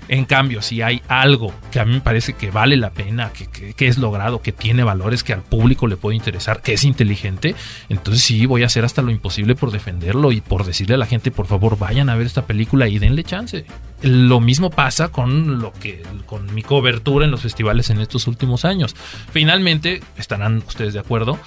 [0.09, 3.47] En cambio, si hay algo que a mí me parece que vale la pena, que,
[3.47, 6.83] que- que es logrado, que tiene valores, que al público le puede interesar, que es
[6.83, 7.55] inteligente,
[7.89, 11.07] entonces sí voy a hacer hasta lo imposible por defenderlo y por decirle a la
[11.07, 13.65] gente, por favor, vayan a ver esta película y denle chance.
[14.03, 18.65] Lo mismo pasa con lo que con mi cobertura en los festivales en estos últimos
[18.65, 18.97] años.
[19.31, 21.39] Finalmente, estarán ustedes de acuerdo,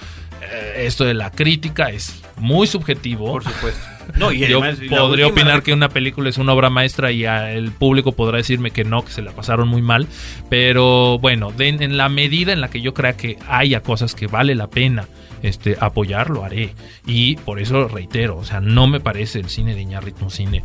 [0.76, 3.26] esto de la crítica es muy subjetivo.
[3.32, 3.80] Por supuesto.
[4.16, 7.70] No, y Yo además, podría opinar que una película es una obra maestra y el
[7.72, 10.06] público podrá decirme que no, que se la pasaron muy mal.
[10.50, 14.26] Pero bueno, de- en la medida en la que yo crea que haya cosas que
[14.26, 15.08] vale la pena
[15.42, 16.74] este, apoyar, lo haré.
[17.06, 20.64] Y por eso reitero, o sea, no me parece el cine de Iñárritu un cine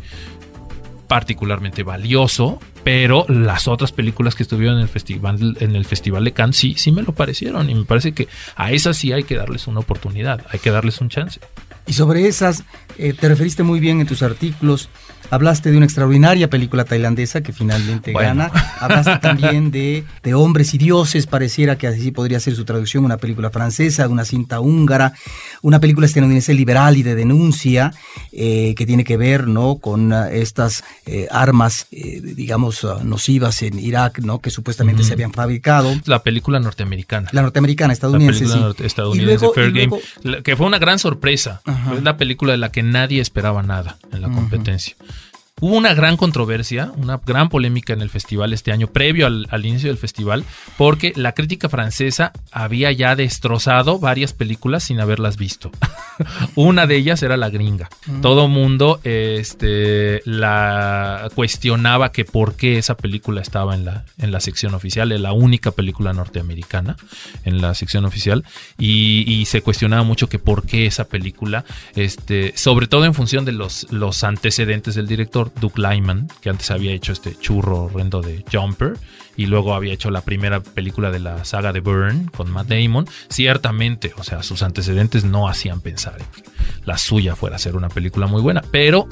[1.10, 6.30] particularmente valioso, pero las otras películas que estuvieron en el festival en el festival de
[6.30, 9.34] Cannes sí sí me lo parecieron y me parece que a esas sí hay que
[9.34, 11.40] darles una oportunidad, hay que darles un chance.
[11.88, 12.62] Y sobre esas,
[12.96, 14.88] eh, te referiste muy bien en tus artículos.
[15.28, 18.28] Hablaste de una extraordinaria película tailandesa que finalmente Bueno.
[18.28, 18.50] gana.
[18.80, 23.16] Hablaste también de, de Hombres y Dioses, pareciera que así podría ser su traducción, una
[23.18, 25.12] película francesa, una cinta húngara,
[25.62, 27.92] una película estadounidense liberal y de denuncia
[28.32, 29.76] eh, que tiene que ver ¿no?
[29.76, 34.40] con ah, estas eh, armas, eh, digamos, ah, nocivas en Irak, ¿no?
[34.40, 35.94] que supuestamente se habían fabricado.
[36.06, 37.28] La película norteamericana.
[37.32, 38.84] La norteamericana, La estadounidense, película sí.
[38.84, 41.60] estadounidense luego- Fair luego- Game, la- que fue una gran sorpresa.
[41.64, 41.94] Ajá.
[41.94, 44.96] Es la película de la que nadie esperaba nada en la competencia.
[45.60, 49.66] Hubo una gran controversia, una gran polémica en el festival este año, previo al, al
[49.66, 50.44] inicio del festival,
[50.78, 55.70] porque la crítica francesa había ya destrozado varias películas sin haberlas visto.
[56.54, 57.88] una de ellas era La Gringa.
[58.22, 64.40] Todo mundo este, la cuestionaba que por qué esa película estaba en la, en la
[64.40, 66.96] sección oficial, es la única película norteamericana
[67.44, 68.44] en la sección oficial,
[68.78, 71.64] y, y se cuestionaba mucho que por qué esa película,
[71.96, 76.70] este, sobre todo en función de los, los antecedentes del director, Doug Lyman, que antes
[76.70, 78.98] había hecho este churro horrendo de Jumper,
[79.36, 83.06] y luego había hecho la primera película de la saga de Burn con Matt Damon,
[83.28, 86.50] ciertamente, o sea, sus antecedentes no hacían pensar en que
[86.84, 89.08] la suya fuera a ser una película muy buena, pero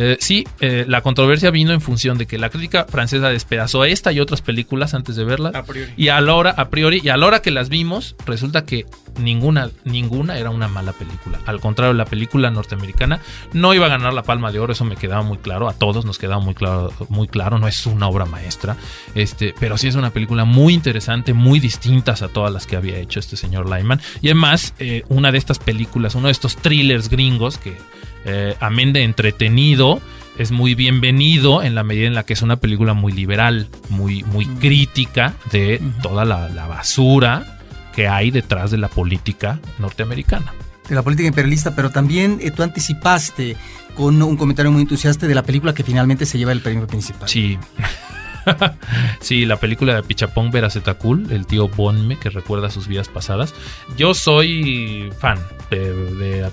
[0.00, 4.12] eh, sí, eh, la controversia vino en función de que la crítica francesa despedazó esta
[4.12, 5.56] y otras películas antes de verlas.
[5.56, 5.92] A priori.
[5.96, 8.86] Y a la hora, a priori, y a la hora que las vimos, resulta que
[9.18, 11.40] ninguna, ninguna era una mala película.
[11.46, 13.18] Al contrario, la película norteamericana
[13.52, 16.04] no iba a ganar la palma de oro, eso me quedaba muy claro, a todos
[16.04, 18.76] nos quedaba muy claro, muy claro, no es una obra maestra,
[19.16, 22.98] este, pero sí es una película muy interesante, muy distintas a todas las que había
[22.98, 24.00] hecho este señor Lyman.
[24.22, 27.76] Y además, eh, una de estas películas, uno de estos thrillers gringos que,
[28.24, 30.00] eh, amén de entretenido,
[30.38, 34.22] es muy bienvenido en la medida en la que es una película muy liberal, muy,
[34.24, 37.58] muy crítica de toda la, la basura
[37.94, 40.54] que hay detrás de la política norteamericana.
[40.88, 43.56] de la política imperialista, pero también eh, tú anticipaste
[43.96, 47.28] con un comentario muy entusiasta de la película que finalmente se lleva el premio principal.
[47.28, 47.58] Sí.
[49.20, 53.54] sí, la película de Pichapong Verazetacul, el tío Bonme que recuerda sus vidas pasadas.
[53.96, 55.38] Yo soy fan
[55.70, 56.52] de, de.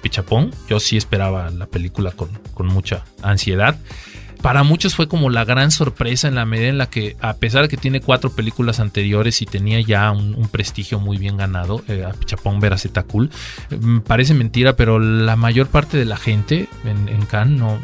[0.67, 3.77] Yo sí esperaba la película con, con mucha ansiedad.
[4.41, 7.63] Para muchos fue como la gran sorpresa en la medida en la que, a pesar
[7.63, 12.05] de que tiene cuatro películas anteriores y tenía ya un, prestigio muy bien ganado, eh,
[12.07, 13.31] Apichapong Verazetacul,
[13.71, 17.79] eh, parece mentira, pero la mayor parte de la gente en, en Cannes no,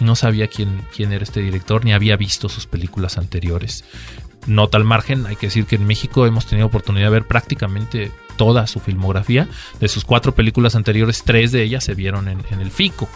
[0.00, 3.84] no sabía quién, quién era este director, ni había visto sus películas anteriores.
[4.46, 8.12] Nota al margen, hay que decir que en México hemos tenido oportunidad de ver prácticamente
[8.36, 9.48] toda su filmografía.
[9.80, 13.08] De sus cuatro películas anteriores, tres de ellas se vieron en, el FICO.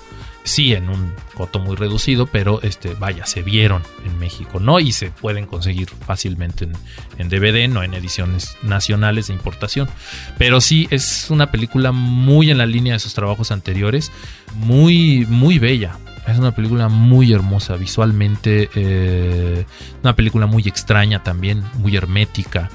[0.43, 4.81] sí en un coto muy reducido, pero este, vaya, se vieron en México, ¿no?
[4.81, 6.73] Y se pueden conseguir fácilmente en,
[7.19, 9.89] en DVD, no en ediciones nacionales de importación.
[10.37, 14.11] Pero sí, es una película muy en la línea de sus trabajos anteriores,
[14.57, 15.97] muy, muy bella,
[16.33, 19.65] es una película muy hermosa visualmente, eh,
[20.03, 22.71] una película muy extraña también, muy hermética.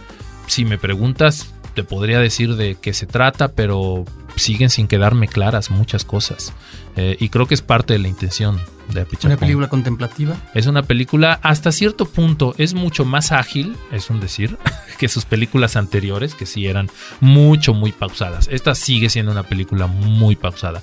[0.47, 5.71] Si me preguntas, te podría decir de qué se trata, pero siguen sin quedarme claras
[5.71, 6.53] muchas cosas.
[6.95, 8.59] Eh, y creo que es parte de la intención
[8.93, 9.31] de Apichapón.
[9.31, 10.35] ¿Una película contemplativa?
[10.53, 14.57] Es una película hasta cierto punto, es mucho más ágil, es un decir,
[14.97, 16.89] que sus películas anteriores, que sí eran
[17.19, 18.47] mucho, muy pausadas.
[18.49, 20.81] Esta sigue siendo una película muy pausada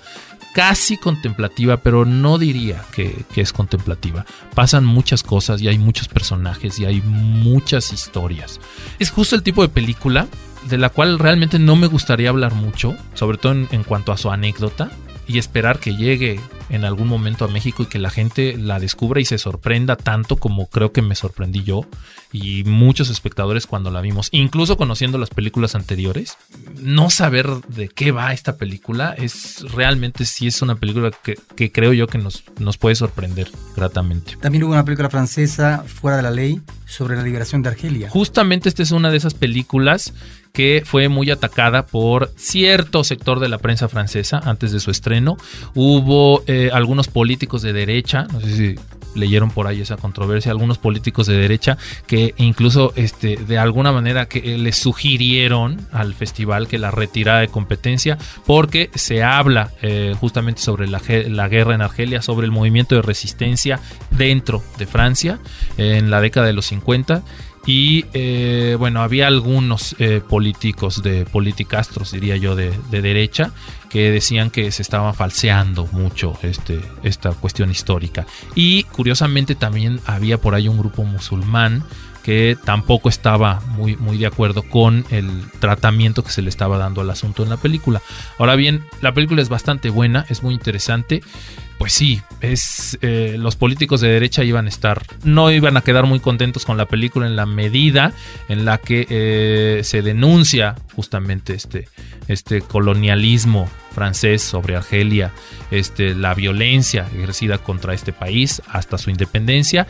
[0.52, 4.24] casi contemplativa, pero no diría que, es contemplativa.
[4.54, 8.60] Pasan muchas cosas y hay muchos personajes y hay muchas historias.
[8.98, 10.28] Es justo el tipo de película
[10.68, 14.30] de la cual realmente no me gustaría hablar mucho, sobre todo en cuanto a su
[14.30, 14.90] anécdota,
[15.26, 19.20] y esperar que llegue en algún momento a México y que la gente la descubra
[19.20, 21.87] y se sorprenda tanto como creo que me sorprendí yo
[22.32, 26.38] y muchos espectadores cuando la vimos, incluso conociendo las películas anteriores,
[26.80, 31.70] no saber de qué va esta película es realmente sí es una película que, que
[31.70, 34.37] creo yo que nos, nos puede sorprender gratamente.
[34.40, 38.11] También hubo una película francesa, Fuera de la Ley, sobre la liberación de Argelia.
[38.11, 40.14] Justamente esta es una de esas películas
[40.52, 45.36] que fue muy atacada por cierto sector de la prensa francesa antes de su estreno.
[45.74, 48.74] Hubo eh, algunos políticos de derecha, no sé si
[49.14, 54.26] leyeron por ahí esa controversia, algunos políticos de derecha que incluso este, de alguna manera
[54.26, 60.62] que les sugirieron al festival que la retirara de competencia porque se habla eh, justamente
[60.62, 65.38] sobre la, la, guerra en Argelia, sobre el movimiento de resistencia dentro de Francia
[65.76, 67.22] en la década de los 50
[67.64, 73.53] y eh, bueno, había algunos eh, políticos de politicastros, diría yo, de, de, derecha,
[73.88, 78.27] que decían que se estaba falseando mucho este, esta cuestión histórica.
[78.57, 81.85] Y curiosamente también había por ahí un grupo musulmán
[82.22, 85.28] que tampoco estaba muy, muy de acuerdo con el
[85.61, 88.00] tratamiento que se le estaba dando al asunto en la película.
[88.38, 91.22] Ahora bien, la película es bastante buena, es muy interesante
[91.82, 96.06] pues sí, es eh, los políticos de derecha iban a estar, no iban a quedar
[96.06, 98.12] muy contentos con la película en la medida
[98.48, 101.88] en la que eh, se denuncia justamente este,
[102.28, 105.32] este colonialismo francés sobre Argelia,
[105.72, 109.88] este, la violencia ejercida contra este país hasta su independencia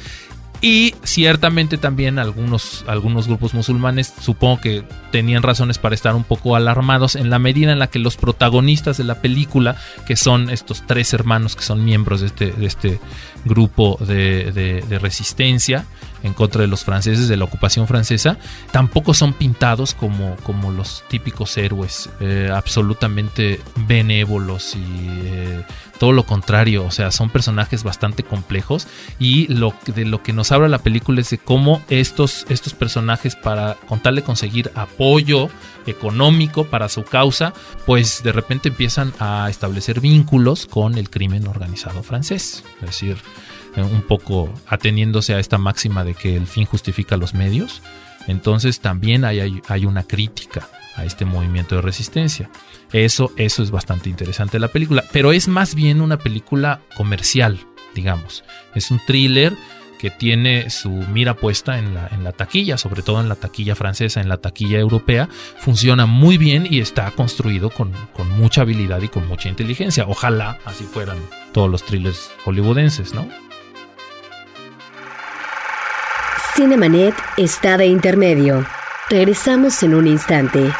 [0.64, 6.54] y ciertamente también algunos, algunos grupos musulmanes supongo que tenían razones para estar un poco
[6.54, 10.86] alarmados en la medida en la que los protagonistas de la película, que son estos
[10.86, 13.00] tres hermanos que son miembros de este, de este
[13.44, 15.84] grupo de, resistencia,
[16.22, 18.38] en contra de los franceses, de la ocupación francesa,
[18.70, 24.80] tampoco son pintados como, como los típicos héroes, eh, absolutamente benévolos y
[25.24, 25.64] eh,
[25.98, 30.50] todo lo contrario, o sea, son personajes bastante complejos y lo, de lo que nos
[30.50, 35.48] habla la película es de cómo estos, estos personajes para con tal de conseguir apoyo
[35.86, 37.52] económico para su causa,
[37.86, 43.18] pues de repente empiezan a establecer vínculos con el crimen organizado francés, es decir,
[43.76, 47.82] un poco ateniéndose a esta máxima de que el fin justifica los medios.
[48.26, 52.50] Entonces también hay, hay, hay, una crítica a este movimiento de resistencia.
[52.92, 57.58] Eso, eso es bastante interesante la película, pero es más bien una película comercial,
[57.94, 58.44] digamos.
[58.74, 59.54] Es un thriller
[59.98, 63.76] que tiene su mira puesta en la, en la taquilla, sobre todo en la taquilla
[63.76, 69.00] francesa, en la taquilla europea, funciona muy bien y está construido con, con mucha habilidad
[69.00, 70.04] y con mucha inteligencia.
[70.08, 71.18] Ojalá así fueran
[71.52, 73.28] todos los thrillers hollywoodenses, ¿no?
[76.54, 78.66] Cinemanet está de intermedio.
[79.08, 80.70] Regresamos en un instante.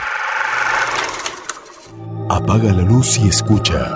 [2.29, 3.91] Apaga la luz y escucha.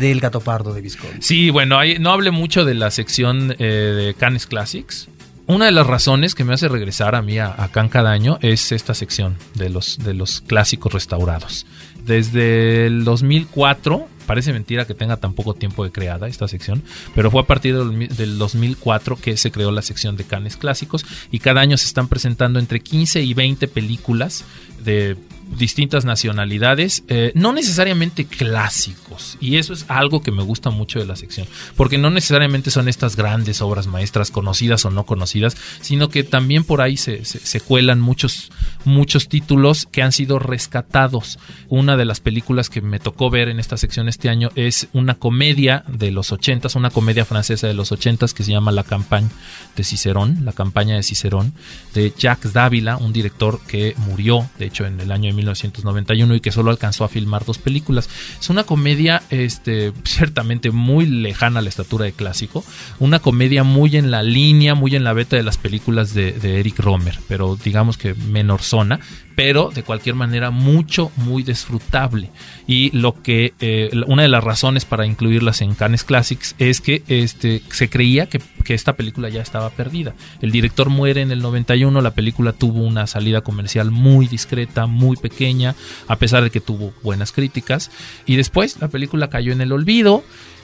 [0.01, 1.17] del Gato Pardo de Visconti.
[1.23, 5.09] Sí, bueno, hay- no hablé mucho de la sección eh, de Cannes Classics.
[5.51, 8.39] Una de las razones que me hace regresar a mí a, a Cannes cada año
[8.41, 11.67] es esta sección de los, de los clásicos restaurados.
[12.07, 16.83] Desde el 2004, parece mentira que tenga tan poco tiempo de creada esta sección,
[17.17, 20.57] pero fue a partir del, mi- del 2004 que se creó la sección de Cannes
[20.57, 24.45] Clásicos y cada año se están presentando entre 15 y 20 películas
[24.85, 25.17] de
[25.57, 31.07] distintas nacionalidades, eh, no necesariamente clásicos, y eso es algo que me gusta mucho de
[31.07, 31.47] la sección,
[31.77, 36.65] porque no necesariamente son estas grandes obras maestras conocidas o no conocidas, sino que también
[36.65, 38.51] por ahí se, se- cuelan muchos,
[38.85, 41.39] muchos títulos que han sido rescatados.
[41.69, 45.15] Una de las películas que me tocó ver en esta sección este año es una
[45.15, 49.29] comedia de los ochentas, una comedia francesa de los ochentas que se llama La Campagne
[49.77, 51.53] de Cicerón, la campaña de Cicerón,
[51.95, 56.53] de Jacques Dávila, un director que murió, de hecho, en el año 1991 y que
[56.53, 58.09] solo alcanzó a filmar dos películas.
[58.41, 62.65] Es una comedia, este, ciertamente muy lejana a la estatura de clásico,
[62.99, 66.61] una comedia muy en la línea, muy en la beta de las películas de, de
[66.61, 69.01] Eric Romer, pero digamos que menor zona,
[69.35, 72.31] pero de cualquier manera mucho, muy disfrutable.
[72.67, 77.03] Y lo que, eh, una de las razones para incluirlas en Cannes Classics es que
[77.09, 80.15] este, se creía que, que esta película ya estaba perdida.
[80.41, 85.17] El director muere en el 91, la película tuvo una salida comercial muy discreta, muy
[85.17, 85.75] pequeña,
[86.09, 87.91] a pesar de que tuvo buenas críticas.
[88.27, 90.23] Y después la película cayó en el olvido.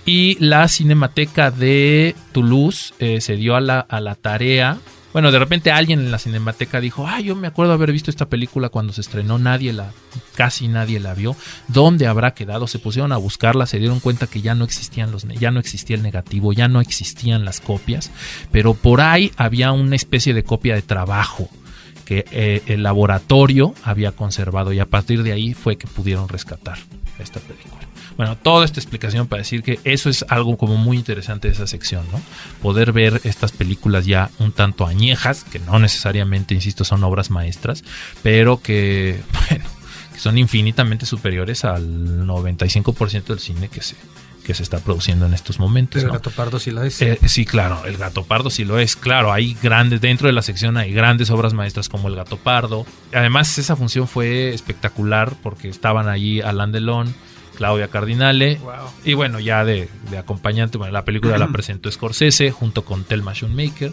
[0.08, 4.78] Y la Cinemateca de Toulouse eh, se dio a la, a la tarea
[5.12, 8.28] bueno, de repente alguien en la cinemateca dijo, ah, yo me acuerdo haber visto esta
[8.28, 9.92] película cuando se estrenó, nadie la,
[10.34, 11.36] casi nadie la vio.
[11.68, 12.66] ¿Dónde habrá quedado?
[12.66, 15.96] Se pusieron a buscarla, se dieron cuenta que ya no existían los, ya no existía
[15.96, 18.10] el negativo, ya no existían las copias,
[18.52, 21.48] pero por ahí había una especie de copia de trabajo
[22.04, 26.78] que eh, el laboratorio había conservado y a partir de ahí fue que pudieron rescatar
[27.22, 27.86] esta película.
[28.16, 31.66] Bueno, toda esta explicación para decir que eso es algo como muy interesante de esa
[31.66, 32.20] sección, ¿no?
[32.62, 37.84] Poder ver estas películas ya un tanto añejas, que no necesariamente, insisto, son obras maestras,
[38.22, 39.64] pero que, bueno,
[40.12, 43.96] que son infinitamente superiores al 95% del cine que se,
[44.46, 46.00] que se está produciendo en estos momentos.
[46.00, 46.14] Pero ¿no?
[46.14, 47.02] el Gato Pardo sí la es.
[47.02, 48.94] Eh, sí, claro, el Gato Pardo sí lo es.
[48.94, 52.86] Claro, hay grandes, dentro de la sección hay grandes obras maestras como el Gato Pardo.
[53.12, 57.12] Además, esa función fue espectacular porque estaban allí Alain Delon,
[57.56, 58.60] Claudia Cardinale.
[59.04, 63.34] Y bueno, ya de, de acompañante, bueno, la película la presentó Scorsese junto con Thelma
[63.34, 63.92] Schoonmaker.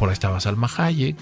[0.00, 1.16] Por ahí estaba Salma Hayek.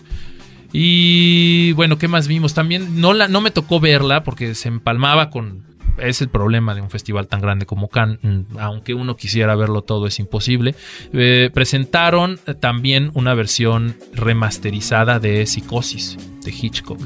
[0.72, 2.55] Y bueno, ¿qué más vimos?
[2.55, 5.68] También no, la, no me tocó verla porque se empalmaba con...
[5.99, 8.18] Es el problema de un festival tan grande como Cannes.
[8.22, 10.74] Mm, Aunque uno quisiera verlo todo, es imposible.
[11.12, 16.99] Eh, presentaron también una versión remasterizada de Psicosis de Hitchcock.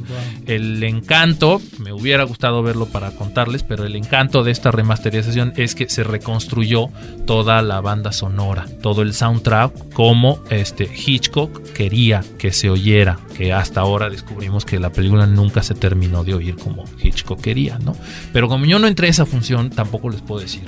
[0.47, 5.75] El encanto, me hubiera gustado verlo para contarles, pero el encanto de esta remasterización es
[5.75, 6.89] que se reconstruyó
[7.27, 13.53] toda la banda sonora, todo el soundtrack como este Hitchcock quería que se oyera, que
[13.53, 17.97] hasta ahora descubrimos que la película nunca se terminó de oír como Hitchcock quería, ¿no?
[18.33, 20.63] Pero como yo no entré a esa función, tampoco les puedo decir.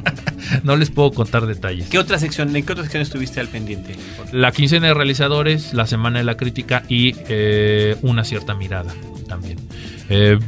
[0.64, 1.88] no les puedo contar detalles.
[1.88, 3.96] ¿Qué otra sección, ¿En qué otra sección estuviste al pendiente?
[4.32, 8.92] La quincena de realizadores, la semana de la crítica y eh, una cierta mirada
[9.28, 9.58] también.
[10.10, 10.38] Eh,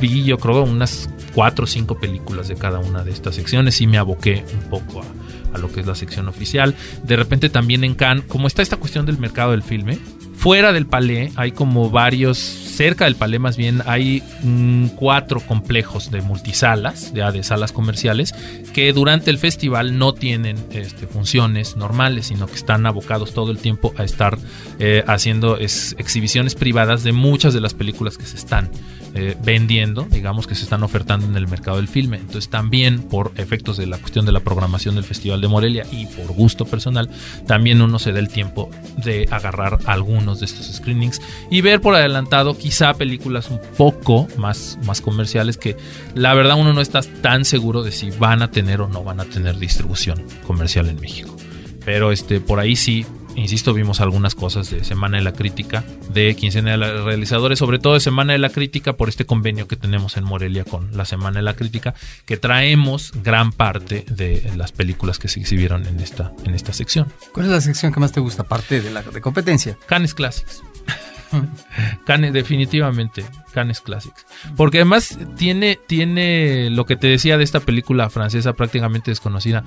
[0.00, 3.86] vi yo creo unas cuatro o cinco películas de cada una de estas secciones y
[3.86, 6.74] me aboqué un poco a, a lo que es la sección oficial.
[7.04, 9.98] De repente también en Cannes, como está esta cuestión del mercado del filme,
[10.46, 16.12] fuera del palé hay como varios, cerca del palé más bien, hay mm, cuatro complejos
[16.12, 18.32] de multisalas, ya de salas comerciales,
[18.72, 23.58] que durante el festival no tienen este, funciones normales, sino que están abocados todo el
[23.58, 24.38] tiempo a estar
[24.78, 28.70] eh, haciendo es- exhibiciones privadas de muchas de las películas que se están
[29.18, 32.18] eh, vendiendo, digamos que se están ofertando en el mercado del filme.
[32.18, 36.04] Entonces también por efectos de la cuestión de la programación del Festival de Morelia y
[36.04, 37.08] por gusto personal,
[37.46, 38.70] también uno se da el tiempo
[39.02, 41.20] de agarrar algunos de estos screenings
[41.50, 45.76] y ver por adelantado quizá películas un poco más, más comerciales que
[46.14, 49.20] la verdad uno no está tan seguro de si van a tener o no van
[49.20, 51.36] a tener distribución comercial en México.
[51.84, 53.06] Pero este, por ahí sí,
[53.36, 57.78] insisto, vimos algunas cosas de Semana de la Crítica, de Quincena de los Realizadores, sobre
[57.78, 61.04] todo de Semana de la Crítica, por este convenio que tenemos en Morelia con la
[61.04, 66.00] Semana de la Crítica, que traemos gran parte de las películas que se exhibieron en
[66.00, 67.12] esta, en esta sección.
[67.32, 69.78] ¿Cuál es la sección que más te gusta, aparte de la de competencia?
[69.86, 70.62] Cannes Classics.
[72.32, 74.26] Definitivamente, Cannes Classics.
[74.56, 79.64] Porque además tiene, tiene lo que te decía de esta película francesa prácticamente desconocida.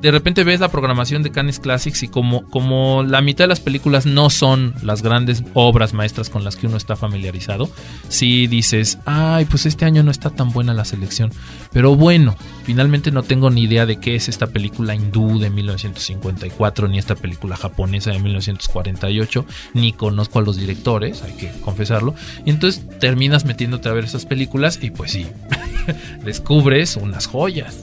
[0.00, 3.60] De repente ves la programación de Cannes Classics y como, como la mitad de las
[3.60, 7.70] películas no son las grandes obras maestras con las que uno está familiarizado,
[8.08, 11.32] si dices, ay, pues este año no está tan buena la selección.
[11.72, 16.88] Pero bueno, finalmente no tengo ni idea de qué es esta película hindú de 1954,
[16.88, 22.14] ni esta película japonesa de 1948, ni conozco a los directores, hay que confesarlo.
[22.44, 25.26] Y entonces terminas metiéndote a ver esas películas y pues sí,
[26.24, 27.78] descubres unas joyas.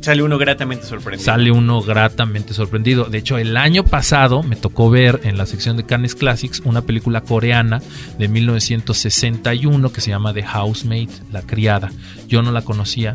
[0.00, 1.24] Sale uno gratamente sorprendido.
[1.24, 3.04] Sale uno gratamente sorprendido.
[3.06, 6.82] De hecho, el año pasado me tocó ver en la sección de Cannes Classics una
[6.82, 7.82] película coreana
[8.16, 11.90] de 1961 que se llama The Housemaid, La Criada.
[12.28, 13.14] Yo no la conocía.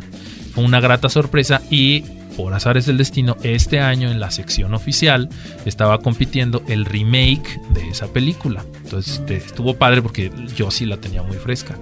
[0.54, 2.04] Fue una grata sorpresa y
[2.36, 5.28] por azares del destino, este año en la sección oficial
[5.64, 8.64] estaba compitiendo el remake de esa película.
[8.84, 11.76] Entonces este, estuvo padre porque yo sí la tenía muy fresca.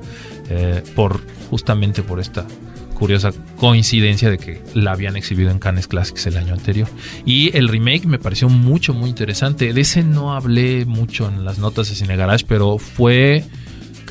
[0.48, 2.46] eh, por justamente por esta
[2.98, 6.88] curiosa coincidencia de que la habían exhibido en Cannes Classics el año anterior.
[7.24, 9.72] Y el remake me pareció mucho, muy interesante.
[9.72, 13.44] De ese no hablé mucho en las notas de Cine Garage, pero fue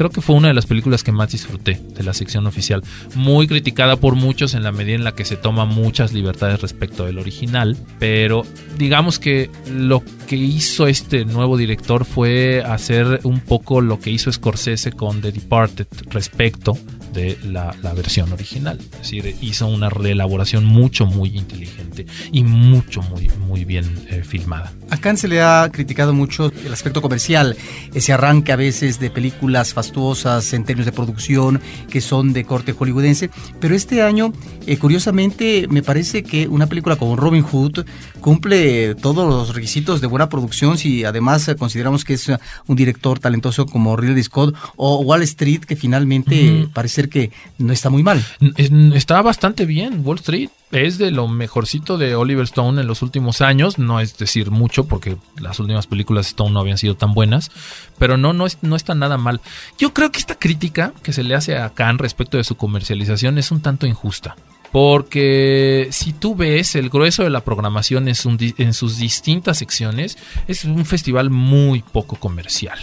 [0.01, 2.83] creo que fue una de las películas que más disfruté de la sección oficial.
[3.13, 7.05] Muy criticada por muchos en la medida en la que se toma muchas libertades respecto
[7.05, 8.43] del original, pero
[8.79, 14.31] digamos que lo que hizo este nuevo director fue hacer un poco lo que hizo
[14.31, 16.75] Scorsese con The Departed respecto
[17.13, 18.79] de la, versión original.
[18.79, 24.71] Es decir, hizo una reelaboración mucho, muy inteligente y mucho, muy, muy bien eh, filmada.
[24.89, 27.57] A se le ha criticado mucho el aspecto comercial,
[27.93, 33.29] ese arranque a veces de películas en términos de producción que son de corte hollywoodense,
[33.59, 34.31] pero este año,
[34.65, 37.85] eh, curiosamente, me parece que una película como Robin Hood
[38.21, 42.31] cumple todos los requisitos de buena producción si además consideramos que es
[42.67, 47.73] un director talentoso como Ridley Scott o Wall Street que finalmente parece ser que no
[47.73, 48.23] está muy mal.
[48.57, 50.49] Es- Está bastante bien Wall Street.
[50.71, 53.77] Es de lo mejorcito de Oliver Stone en los últimos años.
[53.77, 57.51] No es decir mucho porque las últimas películas de Stone no habían sido tan buenas.
[57.97, 59.41] Pero no, no, es, no está nada mal.
[59.77, 63.37] Yo creo que esta crítica que se le hace a Khan respecto de su comercialización
[63.37, 64.35] es un tanto injusta.
[64.71, 70.17] Porque si tú ves el grueso de la programación en, su- en sus distintas secciones,
[70.47, 72.79] es un festival muy poco comercial.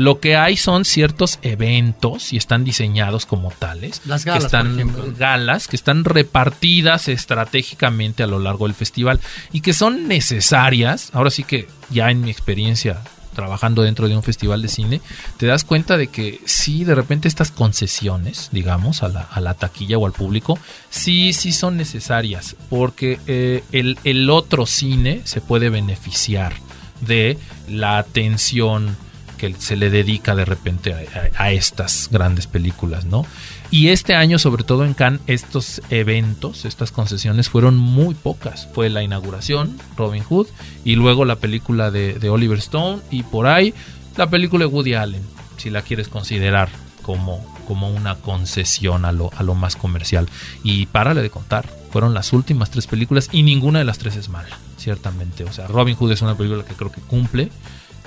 [0.00, 4.00] Lo que hay son ciertos eventos y están diseñados como tales.
[4.06, 5.14] Las galas, que están, por ejemplo.
[5.18, 9.20] galas que están repartidas estratégicamente a lo largo del festival
[9.52, 11.10] y que son necesarias.
[11.12, 13.02] Ahora sí que ya en mi experiencia
[13.34, 15.02] trabajando dentro de un festival de cine,
[15.36, 19.52] te das cuenta de que sí, de repente estas concesiones, digamos, a la, a la
[19.52, 25.42] taquilla o al público, sí, sí son necesarias, porque eh, el, el otro cine se
[25.42, 26.54] puede beneficiar
[27.02, 27.36] de
[27.68, 28.96] la atención
[29.40, 30.94] que se le dedica de repente
[31.34, 33.24] a, estas grandes películas, ¿no?
[33.70, 38.68] Y este año, sobre todo en Cannes, estos eventos, estas concesiones fueron muy pocas.
[38.74, 40.48] Fue la inauguración, Robin Hood,
[40.84, 43.72] y luego la película de, de Oliver Stone, y por ahí
[44.18, 45.22] la película de Woody Allen,
[45.56, 46.68] si la quieres considerar
[47.00, 50.28] como, como una concesión a lo, a lo más comercial.
[50.62, 54.28] Y párale de contar, fueron las últimas tres películas y ninguna de las tres es
[54.28, 55.44] mala, ciertamente.
[55.44, 57.50] O sea, Robin Hood es una película que creo que cumple.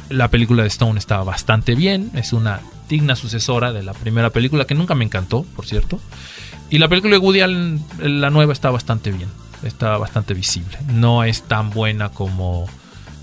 [0.09, 4.65] La película de Stone está bastante bien, es una digna sucesora de la primera película
[4.65, 5.99] que nunca me encantó, por cierto.
[6.69, 7.39] Y la película de Woody
[7.99, 9.29] la nueva, está bastante bien,
[9.63, 10.77] está bastante visible.
[10.87, 12.67] No es tan buena como...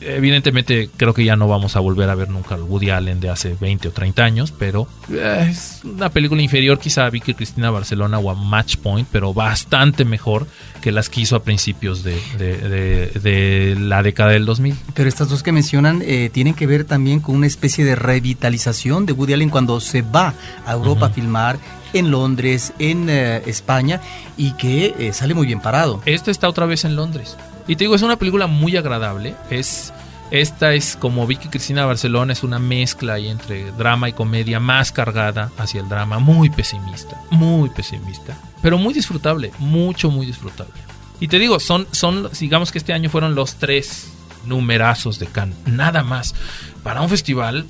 [0.01, 3.28] Evidentemente creo que ya no vamos a volver a ver nunca al Woody Allen de
[3.30, 7.70] hace 20 o 30 años, pero eh, es una película inferior quizá a Vicky Cristina
[7.70, 10.46] Barcelona o a Match Point, pero bastante mejor
[10.80, 14.74] que las que hizo a principios de, de- de- de la década del 2000.
[14.94, 19.07] Pero estas dos que mencionan eh, tienen que ver también con una especie de revitalización
[19.07, 20.34] de Woody Allen cuando se va
[20.66, 21.59] a Europa a filmar
[21.92, 24.01] en Londres, en eh, España
[24.36, 26.01] y que eh, sale muy bien parado.
[26.07, 27.36] Este está otra vez en Londres.
[27.71, 29.37] Y te digo, es una película muy agradable.
[29.49, 29.93] Es,
[30.33, 34.91] esta es como Vicky Cristina Barcelona, es una mezcla ahí entre drama y comedia más
[34.93, 40.73] cargada hacia el drama, muy pesimista, muy pesimista, pero muy disfrutable, mucho, muy disfrutable.
[41.21, 44.09] Y te digo, son, son, digamos que este año fueron los tres
[44.47, 46.35] numerazos de Cannes, nada más.
[46.83, 47.66] Para un festival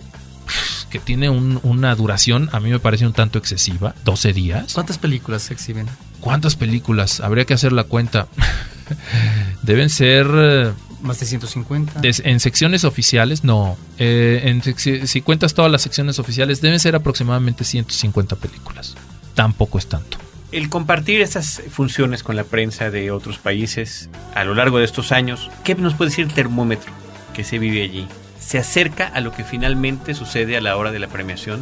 [0.88, 4.72] que tiene un- una duración, a mí me parece un tanto excesiva, 12 días.
[4.72, 5.88] ¿Cuántas películas se exhiben?
[6.20, 7.20] ¿Cuántas películas?
[7.20, 8.28] Habría que hacer la cuenta.
[9.62, 12.00] Deben ser eh, Más de 150.
[12.00, 13.76] des- en secciones oficiales, no.
[13.98, 14.62] Eh, en
[15.06, 18.96] si cuentas todas las secciones oficiales, deben ser aproximadamente 150 películas.
[19.34, 20.18] Tampoco es tanto.
[20.52, 25.12] El compartir estas funciones con la prensa de otros países a lo largo de estos
[25.12, 26.92] años, ¿qué nos puede decir el termómetro
[27.34, 28.06] que se vive allí?
[28.40, 31.61] se acerca a lo que finalmente sucede a la hora de la premiación?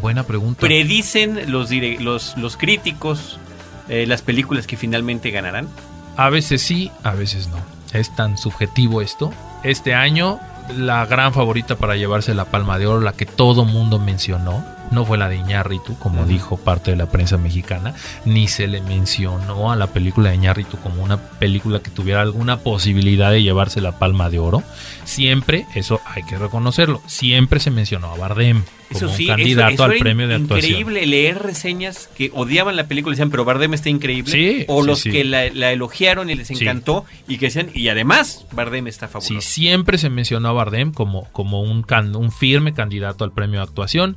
[0.00, 0.60] Buena pregunta.
[0.60, 3.40] ¿Predicen los, los, los críticos
[3.88, 5.68] eh, las películas que finalmente ganarán?
[6.16, 7.56] A veces sí, a veces no.
[7.92, 9.32] Es tan subjetivo esto.
[9.62, 10.40] Este año,
[10.76, 15.04] la gran favorita para llevarse la palma de oro, la que todo mundo mencionó, no
[15.04, 19.72] fue la de Iñárritu, como dijo parte de la prensa mexicana, ni se le mencionó
[19.72, 23.98] a la película de Iñárritu como una película que tuviera alguna posibilidad de llevarse la
[23.98, 24.62] palma de oro.
[25.04, 28.62] Siempre, eso hay que reconocerlo, siempre se mencionó a Bardem
[28.92, 30.70] como Eso sí, un candidato eso al premio de actuación.
[30.70, 34.30] increíble leer reseñas que odiaban la película y decían, pero Bardem está increíble.
[34.30, 35.10] Sí, o sí, los sí.
[35.10, 36.54] que la, la elogiaron y les Sí.
[36.60, 39.40] encantó y que decían, y además Bardem está Sí, fabuloso.
[39.48, 43.64] siempre se mencionó a Bardem como, como un, can- un firme candidato al premio de
[43.64, 44.16] actuación.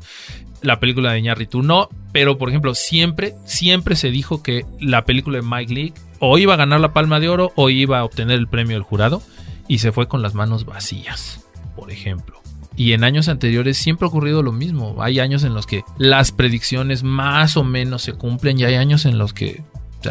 [0.65, 5.37] La película de Iñárritu no, pero por ejemplo, siempre, siempre se dijo que la película
[5.37, 8.39] de Mike Leake o iba a ganar la Palma de Oro o iba a obtener
[8.39, 9.21] el premio del jurado
[9.67, 11.45] y se fue con las manos vacías,
[11.75, 12.39] por ejemplo.
[12.77, 15.01] Y en años anteriores siempre ha ocurrido lo mismo.
[15.01, 19.05] Hay años en los que las predicciones más o menos se cumplen y hay años
[19.05, 19.63] en los que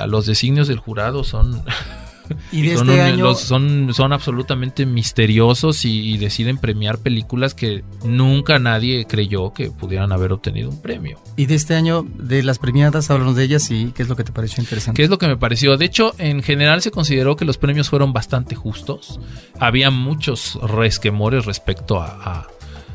[0.07, 1.63] los designios del jurado son
[2.53, 6.99] Y de son, este un- año, los- son, son absolutamente misteriosos y, y deciden premiar
[6.99, 11.19] películas que nunca nadie creyó que pudieran haber obtenido un premio.
[11.37, 14.25] y de este año, de las premiadas, háblanos de ellas y qué es lo que
[14.25, 14.97] te pareció interesante.
[14.97, 15.77] ¿Qué es lo que me pareció?
[15.77, 19.21] De hecho, en general se consideró que los premios fueron bastante justos.
[19.59, 22.47] Había muchos resquemores respecto a, a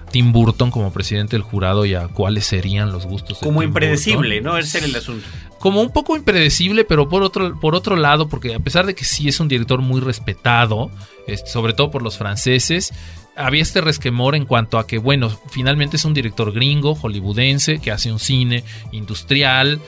[0.09, 3.39] Tim Burton como presidente del jurado y a cuáles serían los gustos.
[3.39, 4.53] de Como Tim impredecible, Burton.
[4.53, 4.57] ¿no?
[4.57, 5.27] Ese era el asunto.
[5.59, 9.05] como un poco impredecible, pero por otro, por otro lado, porque a pesar de que
[9.05, 10.91] sí es un director muy respetado,
[11.27, 12.91] este, sobre todo por los franceses,
[13.35, 17.91] había este resquemor en cuanto a que, bueno, finalmente es un director gringo, hollywoodense, que
[17.91, 19.79] hace un cine industrial,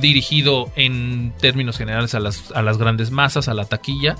[0.00, 4.16] dirigido en términos generales a las, a las grandes masas, a la taquilla,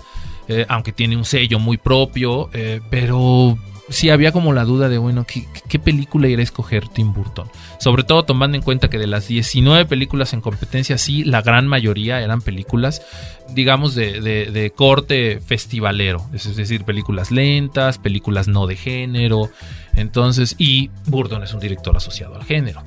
[0.48, 3.58] eh, aunque tiene un sello muy propio, eh, pero
[3.88, 7.48] sí había como la duda de, bueno, ¿qué, qué película irá a escoger Tim Burton?
[7.78, 11.66] Sobre todo tomando en cuenta que de las 19 películas en competencia, sí, la gran
[11.66, 13.02] mayoría eran películas,
[13.50, 19.50] digamos, de, de- de corte festivalero, es decir, películas lentas, películas no de género,
[19.96, 22.82] entonces, y Burton es un director asociado al género.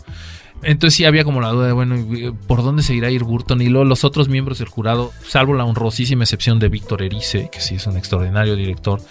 [0.64, 3.24] Entonces sí había como la duda de, bueno, ¿y ¿por dónde se irá a ir
[3.24, 3.62] Burton?
[3.62, 7.60] Y luego los otros miembros del jurado, salvo la honrosísima excepción de Víctor Erice, que
[7.60, 9.01] sí es un extraordinario director,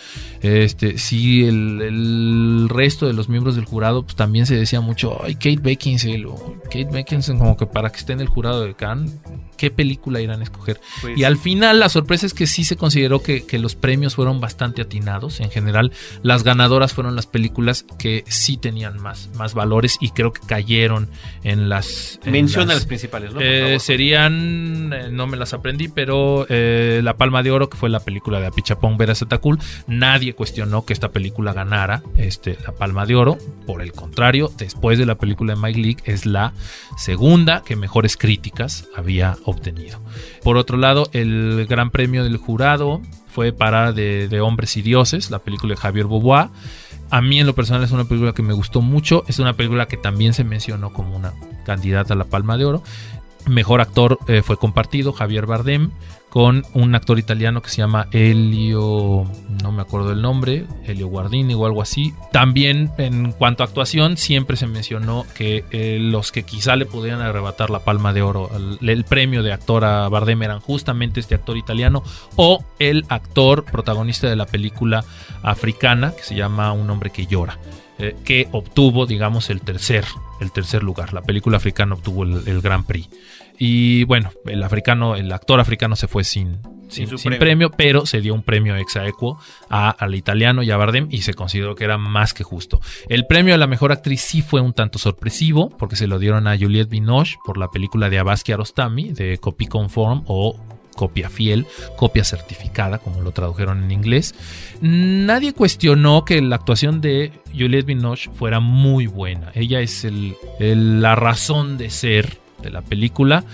[0.43, 5.21] este, sí, el, el resto de los miembros del jurado, pues también se decía mucho,
[5.25, 8.75] ay, Kate Beckinsale, o Kate Beckinsale, como que para que esté en el jurado de
[8.75, 9.15] Cannes,
[9.57, 10.81] ¿qué película irán a escoger?
[11.01, 14.15] Pues, Y al final la sorpresa es que sí se consideró que, que los premios
[14.15, 15.41] fueron bastante atinados.
[15.41, 15.93] En general,
[16.23, 21.09] las ganadoras fueron las películas que sí tenían más, más valores y creo que cayeron
[21.49, 22.19] en las...
[22.25, 23.41] en menciona las- las principales, ¿no?
[23.41, 27.89] Eh, serían, eh, no me las aprendí, pero eh, La Palma de Oro, que fue
[27.89, 33.07] la película de Apichapong Vera Zetacul, nadie cuestionó que esta película ganara este, La Palma
[33.07, 33.39] de Oro.
[33.65, 36.53] Por el contrario, después de la película de Mike Leake, es la
[36.97, 40.01] segunda que mejores críticas había obtenido.
[40.43, 45.31] Por otro lado, el gran premio del jurado fue para de, de Hombres y Dioses,
[45.31, 46.49] la película de Javier Bobois.
[47.11, 49.87] A mí en lo personal es una película que me gustó mucho, es una película
[49.87, 51.35] que también se mencionó como una
[51.65, 52.83] candidata a la Palma de Oro.
[53.47, 55.91] Mejor actor eh, fue compartido Javier Bardem
[56.29, 59.25] con un actor italiano que se llama Elio,
[59.63, 62.13] no me acuerdo el nombre, Elio Guardini o algo así.
[62.33, 67.23] También en cuanto a actuación siempre se mencionó que eh, los que quizá le pudieran
[67.23, 71.37] arrebatar la palma de oro, el, el premio de actor a Bardem eran justamente este
[71.37, 72.03] actor italiano
[72.35, 75.05] o el actor protagonista de la película
[75.43, 77.59] africana que se llama Un hombre que llora.
[77.99, 80.05] Eh, que obtuvo, digamos, el tercer,
[80.41, 81.13] el tercer lugar.
[81.13, 83.09] La película africana obtuvo el, el Gran Prix.
[83.59, 87.39] Y bueno, el africano, el actor africano se fue sin, sin, premio.
[87.39, 87.71] premio.
[87.71, 89.39] pero se dio un premio ex aequo
[89.71, 92.81] a, al italiano y a Bardem y se consideró que era más que justo.
[93.09, 96.47] El premio a la mejor actriz sí fue un tanto sorpresivo porque se lo dieron
[96.47, 100.59] a Juliette Binoche por la película de Abbas Kiarostami de Copy Conform o
[100.97, 101.67] copia fiel,
[101.97, 104.35] copia certificada, como lo tradujeron en inglés.
[104.81, 109.53] Nadie cuestionó que la actuación de Juliette Binoche fuera muy buena.
[109.55, 113.45] Ella es el- la razón de ser de la película.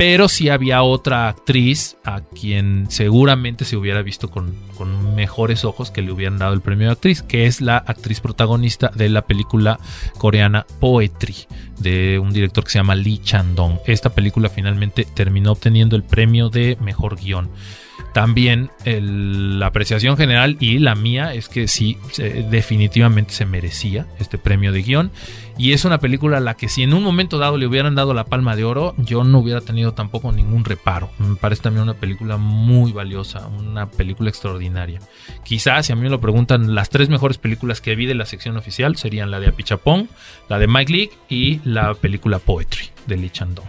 [0.00, 5.90] Pero sí había otra actriz a quien seguramente se hubiera visto con, con mejores ojos
[5.90, 9.26] que le hubieran dado el premio de actriz, que es la actriz protagonista de la
[9.26, 9.78] película
[10.16, 11.36] coreana Poetry,
[11.80, 13.80] de un director que se llama Lee Chandong.
[13.84, 17.50] Esta película finalmente terminó obteniendo el premio de mejor guion.
[18.12, 21.96] También la apreciación general y la mía es que sí,
[22.50, 25.10] definitivamente se merecía este premio de guion.
[25.58, 28.14] Y es una película a la que si en un momento dado le hubieran dado
[28.14, 31.10] la palma de oro, yo no hubiera tenido tampoco ningún reparo.
[31.18, 35.00] Me parece también una película muy valiosa, una película extraordinaria.
[35.44, 38.24] Quizás, si a mí me lo preguntan, las tres mejores películas que vi de la
[38.24, 40.08] sección oficial serían la de Apichapón,
[40.48, 43.66] la de Mike Leake y la película Poetry de Lee Chandong.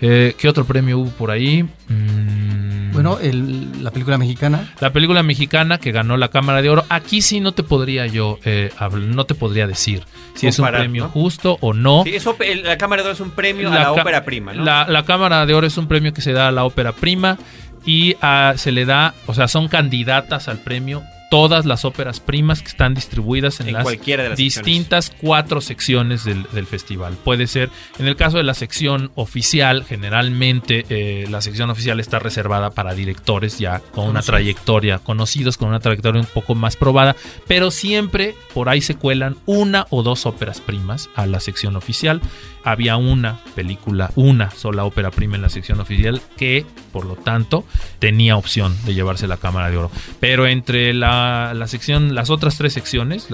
[0.00, 1.62] Eh, ¿Qué otro premio hubo por ahí?
[1.88, 4.72] Mm, Bueno, el- la película mexicana.
[4.80, 8.38] la película mexicana que ganó la Cámara de Oro, aquí sí no te podría yo,
[8.44, 10.04] eh, no te podría decir
[10.34, 11.10] si es un premio ¿no?
[11.10, 12.04] justo o no.
[12.04, 14.64] Sí, eso, la Cámara de Oro es un premio a la ópera prima, ¿no?
[14.64, 17.38] La, la Cámara de Oro es un premio que se da a la ópera prima
[17.84, 22.60] y ah, se le da, o sea, son candidatas al premio todas las óperas primas
[22.60, 27.16] que están distribuidas en, En las cualquiera de las distintas cuatro secciones del, del festival.
[27.24, 32.18] Puede ser, en el caso de la sección oficial, generalmente eh, la sección oficial está
[32.18, 37.14] reservada para directores ya con una trayectoria, conocidos con una trayectoria un poco más probada,
[37.46, 42.20] pero siempre por ahí se cuelan una o dos óperas primas a la sección oficial.
[42.62, 47.64] Había una película, una sola ópera prima en la sección oficial que, por lo tanto,
[48.00, 49.90] tenía opción de llevarse la Cámara de Oro.
[50.18, 51.19] Pero entre la,
[51.54, 53.28] las otras tres secciones,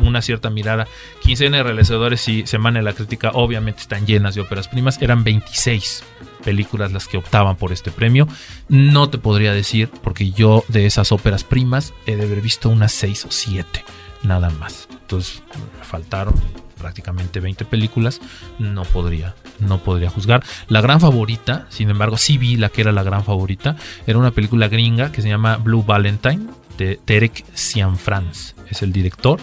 [0.00, 0.86] una cierta mirada,
[1.20, 5.00] quincena de realizadores y semana de la crítica, obviamente están llenas de óperas primas.
[5.00, 6.04] Eran 26
[6.44, 8.26] películas las que optaban por este premio.
[8.68, 12.92] No te podría decir, porque yo de esas óperas primas he de haber visto unas
[12.92, 13.84] 6 o 7,
[14.22, 14.88] nada más.
[14.90, 15.42] Entonces,
[15.82, 16.34] faltaron
[16.80, 18.20] prácticamente 20 películas,
[18.58, 20.42] no podría, no podría juzgar.
[20.68, 23.76] La gran favorita, sin embargo, sí vi la que era la gran favorita,
[24.06, 26.46] era una película gringa que se llama Blue Valentine
[26.80, 29.38] de Derek Cianfrance, es el director.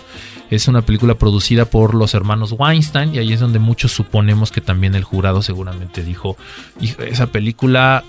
[0.49, 4.61] Es una película producida por los hermanos Weinstein y ahí es donde muchos suponemos que
[4.61, 6.37] también el jurado seguramente dijo,
[6.79, 8.03] "Hijo, esa película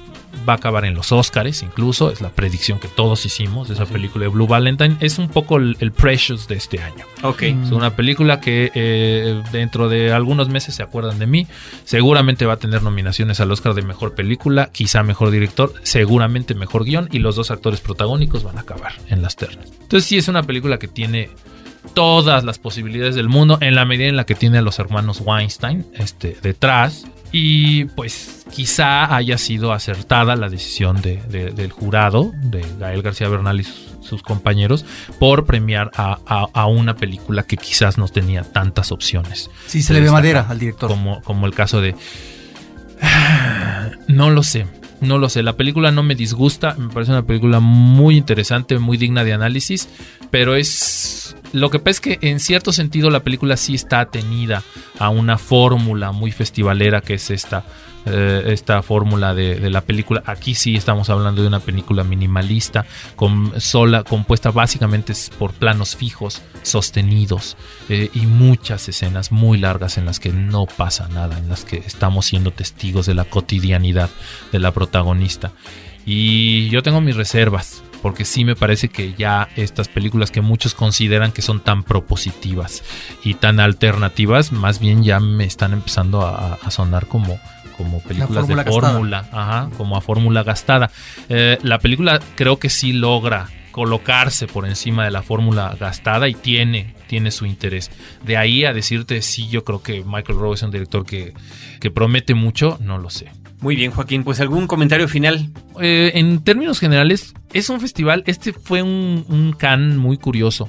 [0.47, 3.87] va a acabar en los Oscars, incluso es la predicción que todos hicimos de esa
[3.87, 4.97] película de Blue Valentine.
[5.01, 7.05] Es un poco el, el Precious de este año.
[7.23, 7.43] Ok.
[7.43, 11.47] Es una película que eh, dentro de algunos meses se acuerdan de mí.
[11.85, 16.85] Seguramente va a tener nominaciones al Oscar de Mejor Película, quizá Mejor Director, seguramente Mejor
[16.85, 19.71] Guión y los dos actores protagónicos van a acabar en las ternas.
[19.81, 21.31] Entonces sí es una película que tiene
[21.95, 25.21] todas las posibilidades del mundo en la medida en la que tiene a los hermanos
[25.25, 27.07] Weinstein este, detrás.
[27.31, 33.29] Y pues quizá haya sido acertada la decisión de- de- del jurado, de Gael García
[33.29, 34.87] Bernal y sus, sus compañeros,
[35.19, 39.51] por premiar a, a- a una película que quizás no tenía tantas opciones.
[39.67, 40.89] Sí, se le ve madera al director.
[40.89, 41.95] Como, como el caso de...
[44.09, 44.67] No lo sé,
[45.03, 45.43] no lo sé.
[45.43, 49.89] La película no me disgusta, me parece una película muy interesante, muy digna de análisis,
[50.31, 51.37] pero es...
[51.53, 54.63] Lo que pasa es que en cierto sentido la película sí está atenida
[54.99, 57.65] a una fórmula muy festivalera que es esta,
[58.05, 60.23] eh, esta fórmula de, la película.
[60.27, 62.87] Aquí sí estamos hablando de una película minimalista,
[63.17, 67.57] con sola, compuesta básicamente por planos fijos, sostenidos,
[67.89, 71.79] eh, y muchas escenas muy largas en las que no pasa nada, en las que
[71.79, 74.11] estamos siendo testigos de la cotidianidad
[74.53, 75.53] de la protagonista.
[76.05, 80.75] Y yo tengo mis reservas, porque sí me parece que ya estas películas que muchos
[80.75, 82.83] consideran que son tan propositivas
[83.25, 87.39] y tan alternativas, más bien ya me están empezando a, a sonar como,
[87.77, 90.91] como películas de fórmula, ajá, como a fórmula gastada.
[91.29, 96.35] Eh, la película creo que sí logra colocarse por encima de la fórmula gastada y
[96.35, 97.93] tiene, tiene su interés.
[98.25, 101.33] De ahí a decirte sí, yo creo que Michael Rowe es un director que,
[101.81, 103.31] que promete mucho, no lo sé.
[103.61, 104.25] Muy bien, Joaquín.
[104.25, 105.51] Pues algún comentario final.
[105.81, 110.69] Eh, en términos generales, es un festival, este fue un, can muy curioso.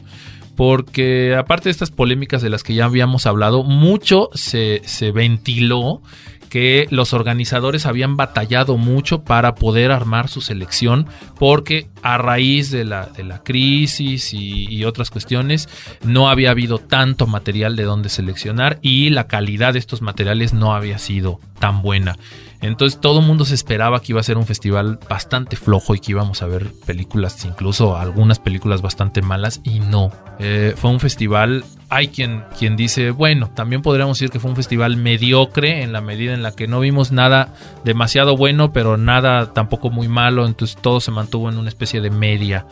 [0.56, 6.02] Porque aparte de estas polémicas de las que ya habíamos hablado, mucho se, se ventiló
[6.50, 11.06] que los organizadores habían batallado mucho para poder armar su selección
[11.38, 15.70] porque a raíz de la, de la crisis y, y otras cuestiones
[16.04, 20.74] no había habido tanto material de donde seleccionar y la calidad de estos materiales no
[20.74, 22.18] había sido tan buena.
[22.62, 26.00] Entonces todo el mundo se esperaba que iba a ser un festival bastante flojo y
[26.00, 30.12] que íbamos a ver películas, incluso algunas películas bastante malas y no.
[30.40, 34.58] Eh, fue un festival, hay quien, quien dice, bueno, también podríamos decir que fue un
[34.58, 37.54] festival mediocre en la medida en la que no vimos nada
[37.86, 42.10] demasiado bueno, pero nada tampoco muy malo, entonces todo se mantuvo en una especie de
[42.10, 42.66] media.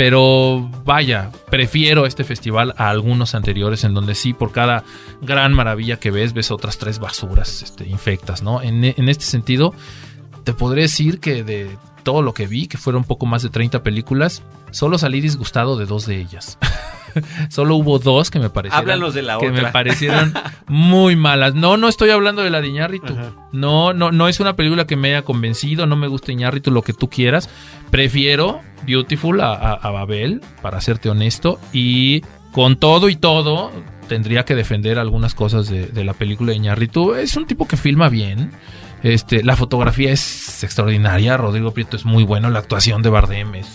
[0.00, 4.82] Pero vaya, prefiero este festival a algunos anteriores en donde sí, por cada
[5.20, 8.62] gran maravilla que ves, ves otras tres basuras este, infectas, ¿no?
[8.62, 9.74] En, en este sentido,
[10.42, 13.82] te podré decir que de todo lo que vi, que fueron poco más de 30
[13.82, 16.56] películas, solo salí disgustado de dos de ellas.
[17.48, 18.88] Solo hubo dos que me parecieron.
[18.90, 20.34] Háblanos de la que me parecieron
[20.66, 21.54] muy malas.
[21.54, 23.12] No, no estoy hablando de la de Iñárritu.
[23.12, 23.32] Ajá.
[23.52, 25.86] No, no, no es una película que me haya convencido.
[25.86, 27.48] No me gusta Iñárritu, lo que tú quieras.
[27.90, 31.58] Prefiero Beautiful a, a- a Babel, para serte honesto.
[31.72, 33.70] Y con todo y todo,
[34.08, 37.14] tendría que defender algunas cosas de, de la película de Iñárritu.
[37.14, 38.52] Es un tipo que filma bien.
[39.02, 41.36] Este, la fotografía es extraordinaria.
[41.36, 42.50] Rodrigo Prieto es muy bueno.
[42.50, 43.66] La actuación de Bardem es,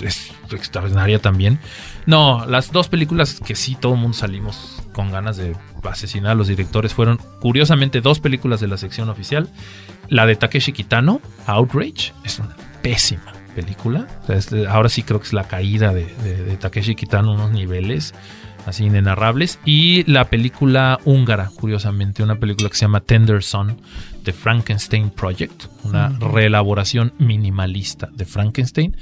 [0.00, 1.58] es extraordinaria también.
[2.06, 6.34] No, las dos películas que sí todo el mundo salimos con ganas de asesinar a
[6.34, 9.48] los directores fueron, curiosamente, dos películas de la sección oficial.
[10.08, 14.06] La de Takeshi Kitano, Outrage, es una pésima película.
[14.22, 16.94] O sea, es de- ahora sí creo que es la caída de, de- de Takeshi
[16.94, 18.14] Kitano, unos niveles
[18.66, 19.58] así inenarrables.
[19.64, 23.76] Y la película húngara, curiosamente, una película que se llama Tender Son,
[24.24, 28.96] The Frankenstein Project, una reelaboración minimalista de Frankenstein,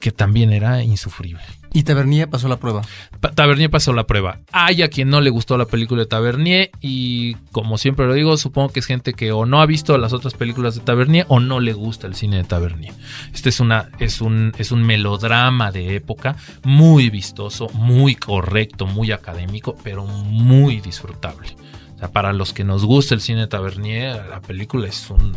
[0.00, 1.42] que también era insufrible.
[1.72, 2.80] Y Tavernier pasó la prueba.
[3.20, 4.38] Pa- Tavernier pasó la prueba.
[4.50, 8.36] Hay a quien no le gustó la película de Tavernier y como siempre lo digo,
[8.38, 11.38] supongo que es gente que o no ha visto las otras películas de Tavernier o
[11.38, 12.94] no le gusta el cine de Tavernier.
[13.34, 19.12] Este es una es un es un melodrama de época muy vistoso, muy correcto, muy
[19.12, 21.48] académico, pero muy disfrutable.
[21.96, 25.36] O sea, para los que nos gusta el cine de Tavernier, la película es un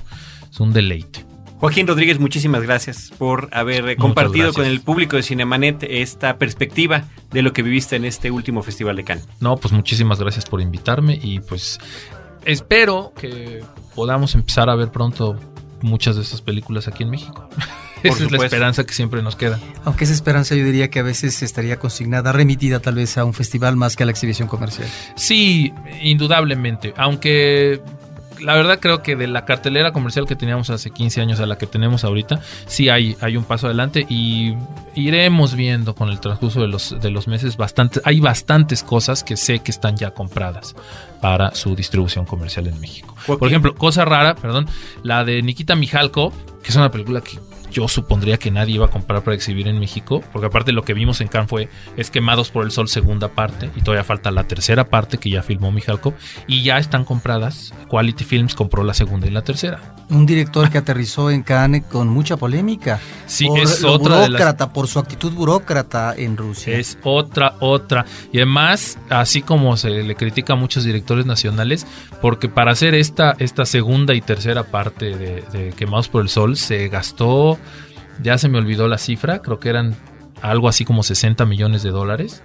[0.50, 1.26] es un deleite.
[1.60, 4.56] Joaquín Rodríguez, muchísimas gracias por haber eh, compartido gracias.
[4.56, 8.96] con el público de Cinemanet esta perspectiva de lo que viviste en este último Festival
[8.96, 9.28] de Cannes.
[9.42, 11.78] No, pues muchísimas gracias por invitarme y pues
[12.46, 13.62] espero que
[13.94, 15.38] podamos empezar a ver pronto
[15.82, 17.50] muchas de estas películas aquí en México.
[18.04, 19.60] Esa es la esperanza que siempre nos queda.
[19.84, 23.34] Aunque esa esperanza yo diría que a veces estaría consignada, remitida tal vez a un
[23.34, 24.88] festival más que a la exhibición comercial.
[25.18, 27.82] Sí, indudablemente, aunque
[28.42, 31.58] la verdad creo que de la cartelera comercial que teníamos hace 15 años a la
[31.58, 34.56] que tenemos ahorita, sí hay, hay un paso adelante y
[34.96, 39.38] iremos viendo con el transcurso de los, de los meses bastantes, hay bastantes cosas que
[39.38, 40.76] sé que están ya compradas
[41.22, 43.16] para su distribución comercial en México.
[43.26, 44.68] Por ejemplo, cosa rara, perdón,
[45.04, 46.34] la de Nikita Mijalko,
[46.64, 47.40] que es una película que
[47.72, 50.94] yo supondría que nadie iba a comprar para exhibir en México, porque aparte lo que
[50.94, 54.46] vimos en Cannes fue Es Quemados por el Sol segunda parte, y todavía falta la
[54.46, 56.14] tercera parte que ya filmó Mijalko,
[56.48, 57.74] y ya están compradas.
[57.90, 59.96] Quality Films compró la segunda y la tercera.
[60.10, 63.00] Un director que aterrizó en Cannes con mucha polémica.
[63.28, 66.76] Sí, por es otra de las- burócrata, por su actitud burócrata en Rusia.
[66.78, 68.06] Es otra, otra.
[68.32, 71.86] Y además, así como se le critica a muchos directores nacionales,
[72.24, 76.58] porque para hacer esta, esta segunda y tercera parte de, de Quemados por el Sol
[76.58, 77.59] se gastó,
[78.22, 79.96] ya se me olvidó la cifra, creo que eran
[80.42, 82.42] algo así como 60 millones de dólares.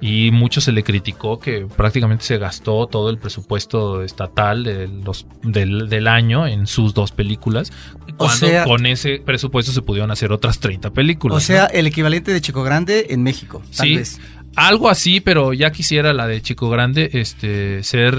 [0.00, 5.26] Y mucho se le criticó que prácticamente se gastó todo el presupuesto estatal de los,
[5.42, 7.72] del, del año en sus dos películas.
[8.16, 11.34] Cuando sea- con ese presupuesto se pudieron hacer otras 30 películas.
[11.34, 11.40] o ¿no?
[11.40, 14.20] sea, el equivalente de Chico Grande en México, tal Sí, vez.
[14.54, 18.16] algo así, pero ya quisiera la de Chico Grande este, ser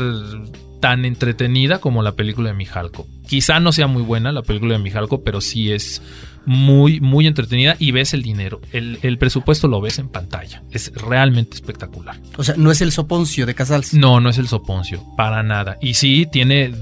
[0.82, 3.08] tan entretenida como la película de Mijalco.
[3.26, 6.02] Quizá no sea muy buena la película de Mijalco, pero sí es
[6.46, 8.62] muy, muy entretenida y ves el dinero.
[8.72, 10.64] El, el presupuesto lo ves en pantalla.
[10.72, 12.20] Es realmente espectacular.
[12.38, 13.94] O sea, no es el Soponcio de Casals.
[13.94, 15.78] No, no es el soponcio, para nada.
[15.82, 16.74] Y sí tiene,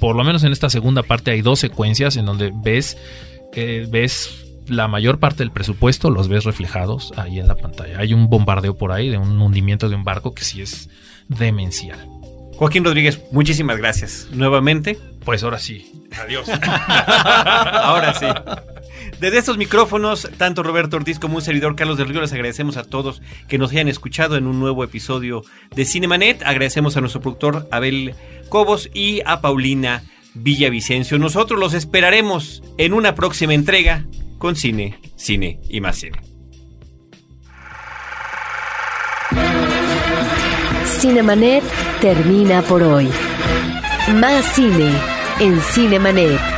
[0.00, 2.96] por lo menos en esta segunda parte hay dos secuencias en donde ves,
[3.54, 7.98] eh, ves la mayor parte del presupuesto, los ves reflejados ahí en la pantalla.
[7.98, 10.88] Hay un bombardeo por ahí de un hundimiento de un barco que sí es
[11.28, 11.98] demencial.
[12.56, 14.98] Joaquín Rodríguez, muchísimas gracias nuevamente.
[15.24, 15.92] Pues ahora sí,
[16.24, 16.48] adiós.
[16.88, 18.26] Ahora sí.
[19.20, 22.84] Desde estos micrófonos, tanto Roberto Ortiz como un servidor Carlos del Río, les agradecemos a
[22.84, 25.42] todos que nos hayan escuchado en un nuevo episodio
[25.74, 26.42] de Cinemanet.
[26.44, 28.14] Agradecemos a nuestro productor Abel
[28.48, 30.04] Cobos y a Paulina
[30.34, 31.18] Villavicencio.
[31.18, 34.06] Nosotros los esperaremos en una próxima entrega
[34.38, 36.20] con cine, cine y más cine.
[41.00, 41.64] Cinemanet
[42.00, 43.08] termina por hoy.
[44.14, 44.92] Más cine
[45.40, 46.57] en Cinemanet.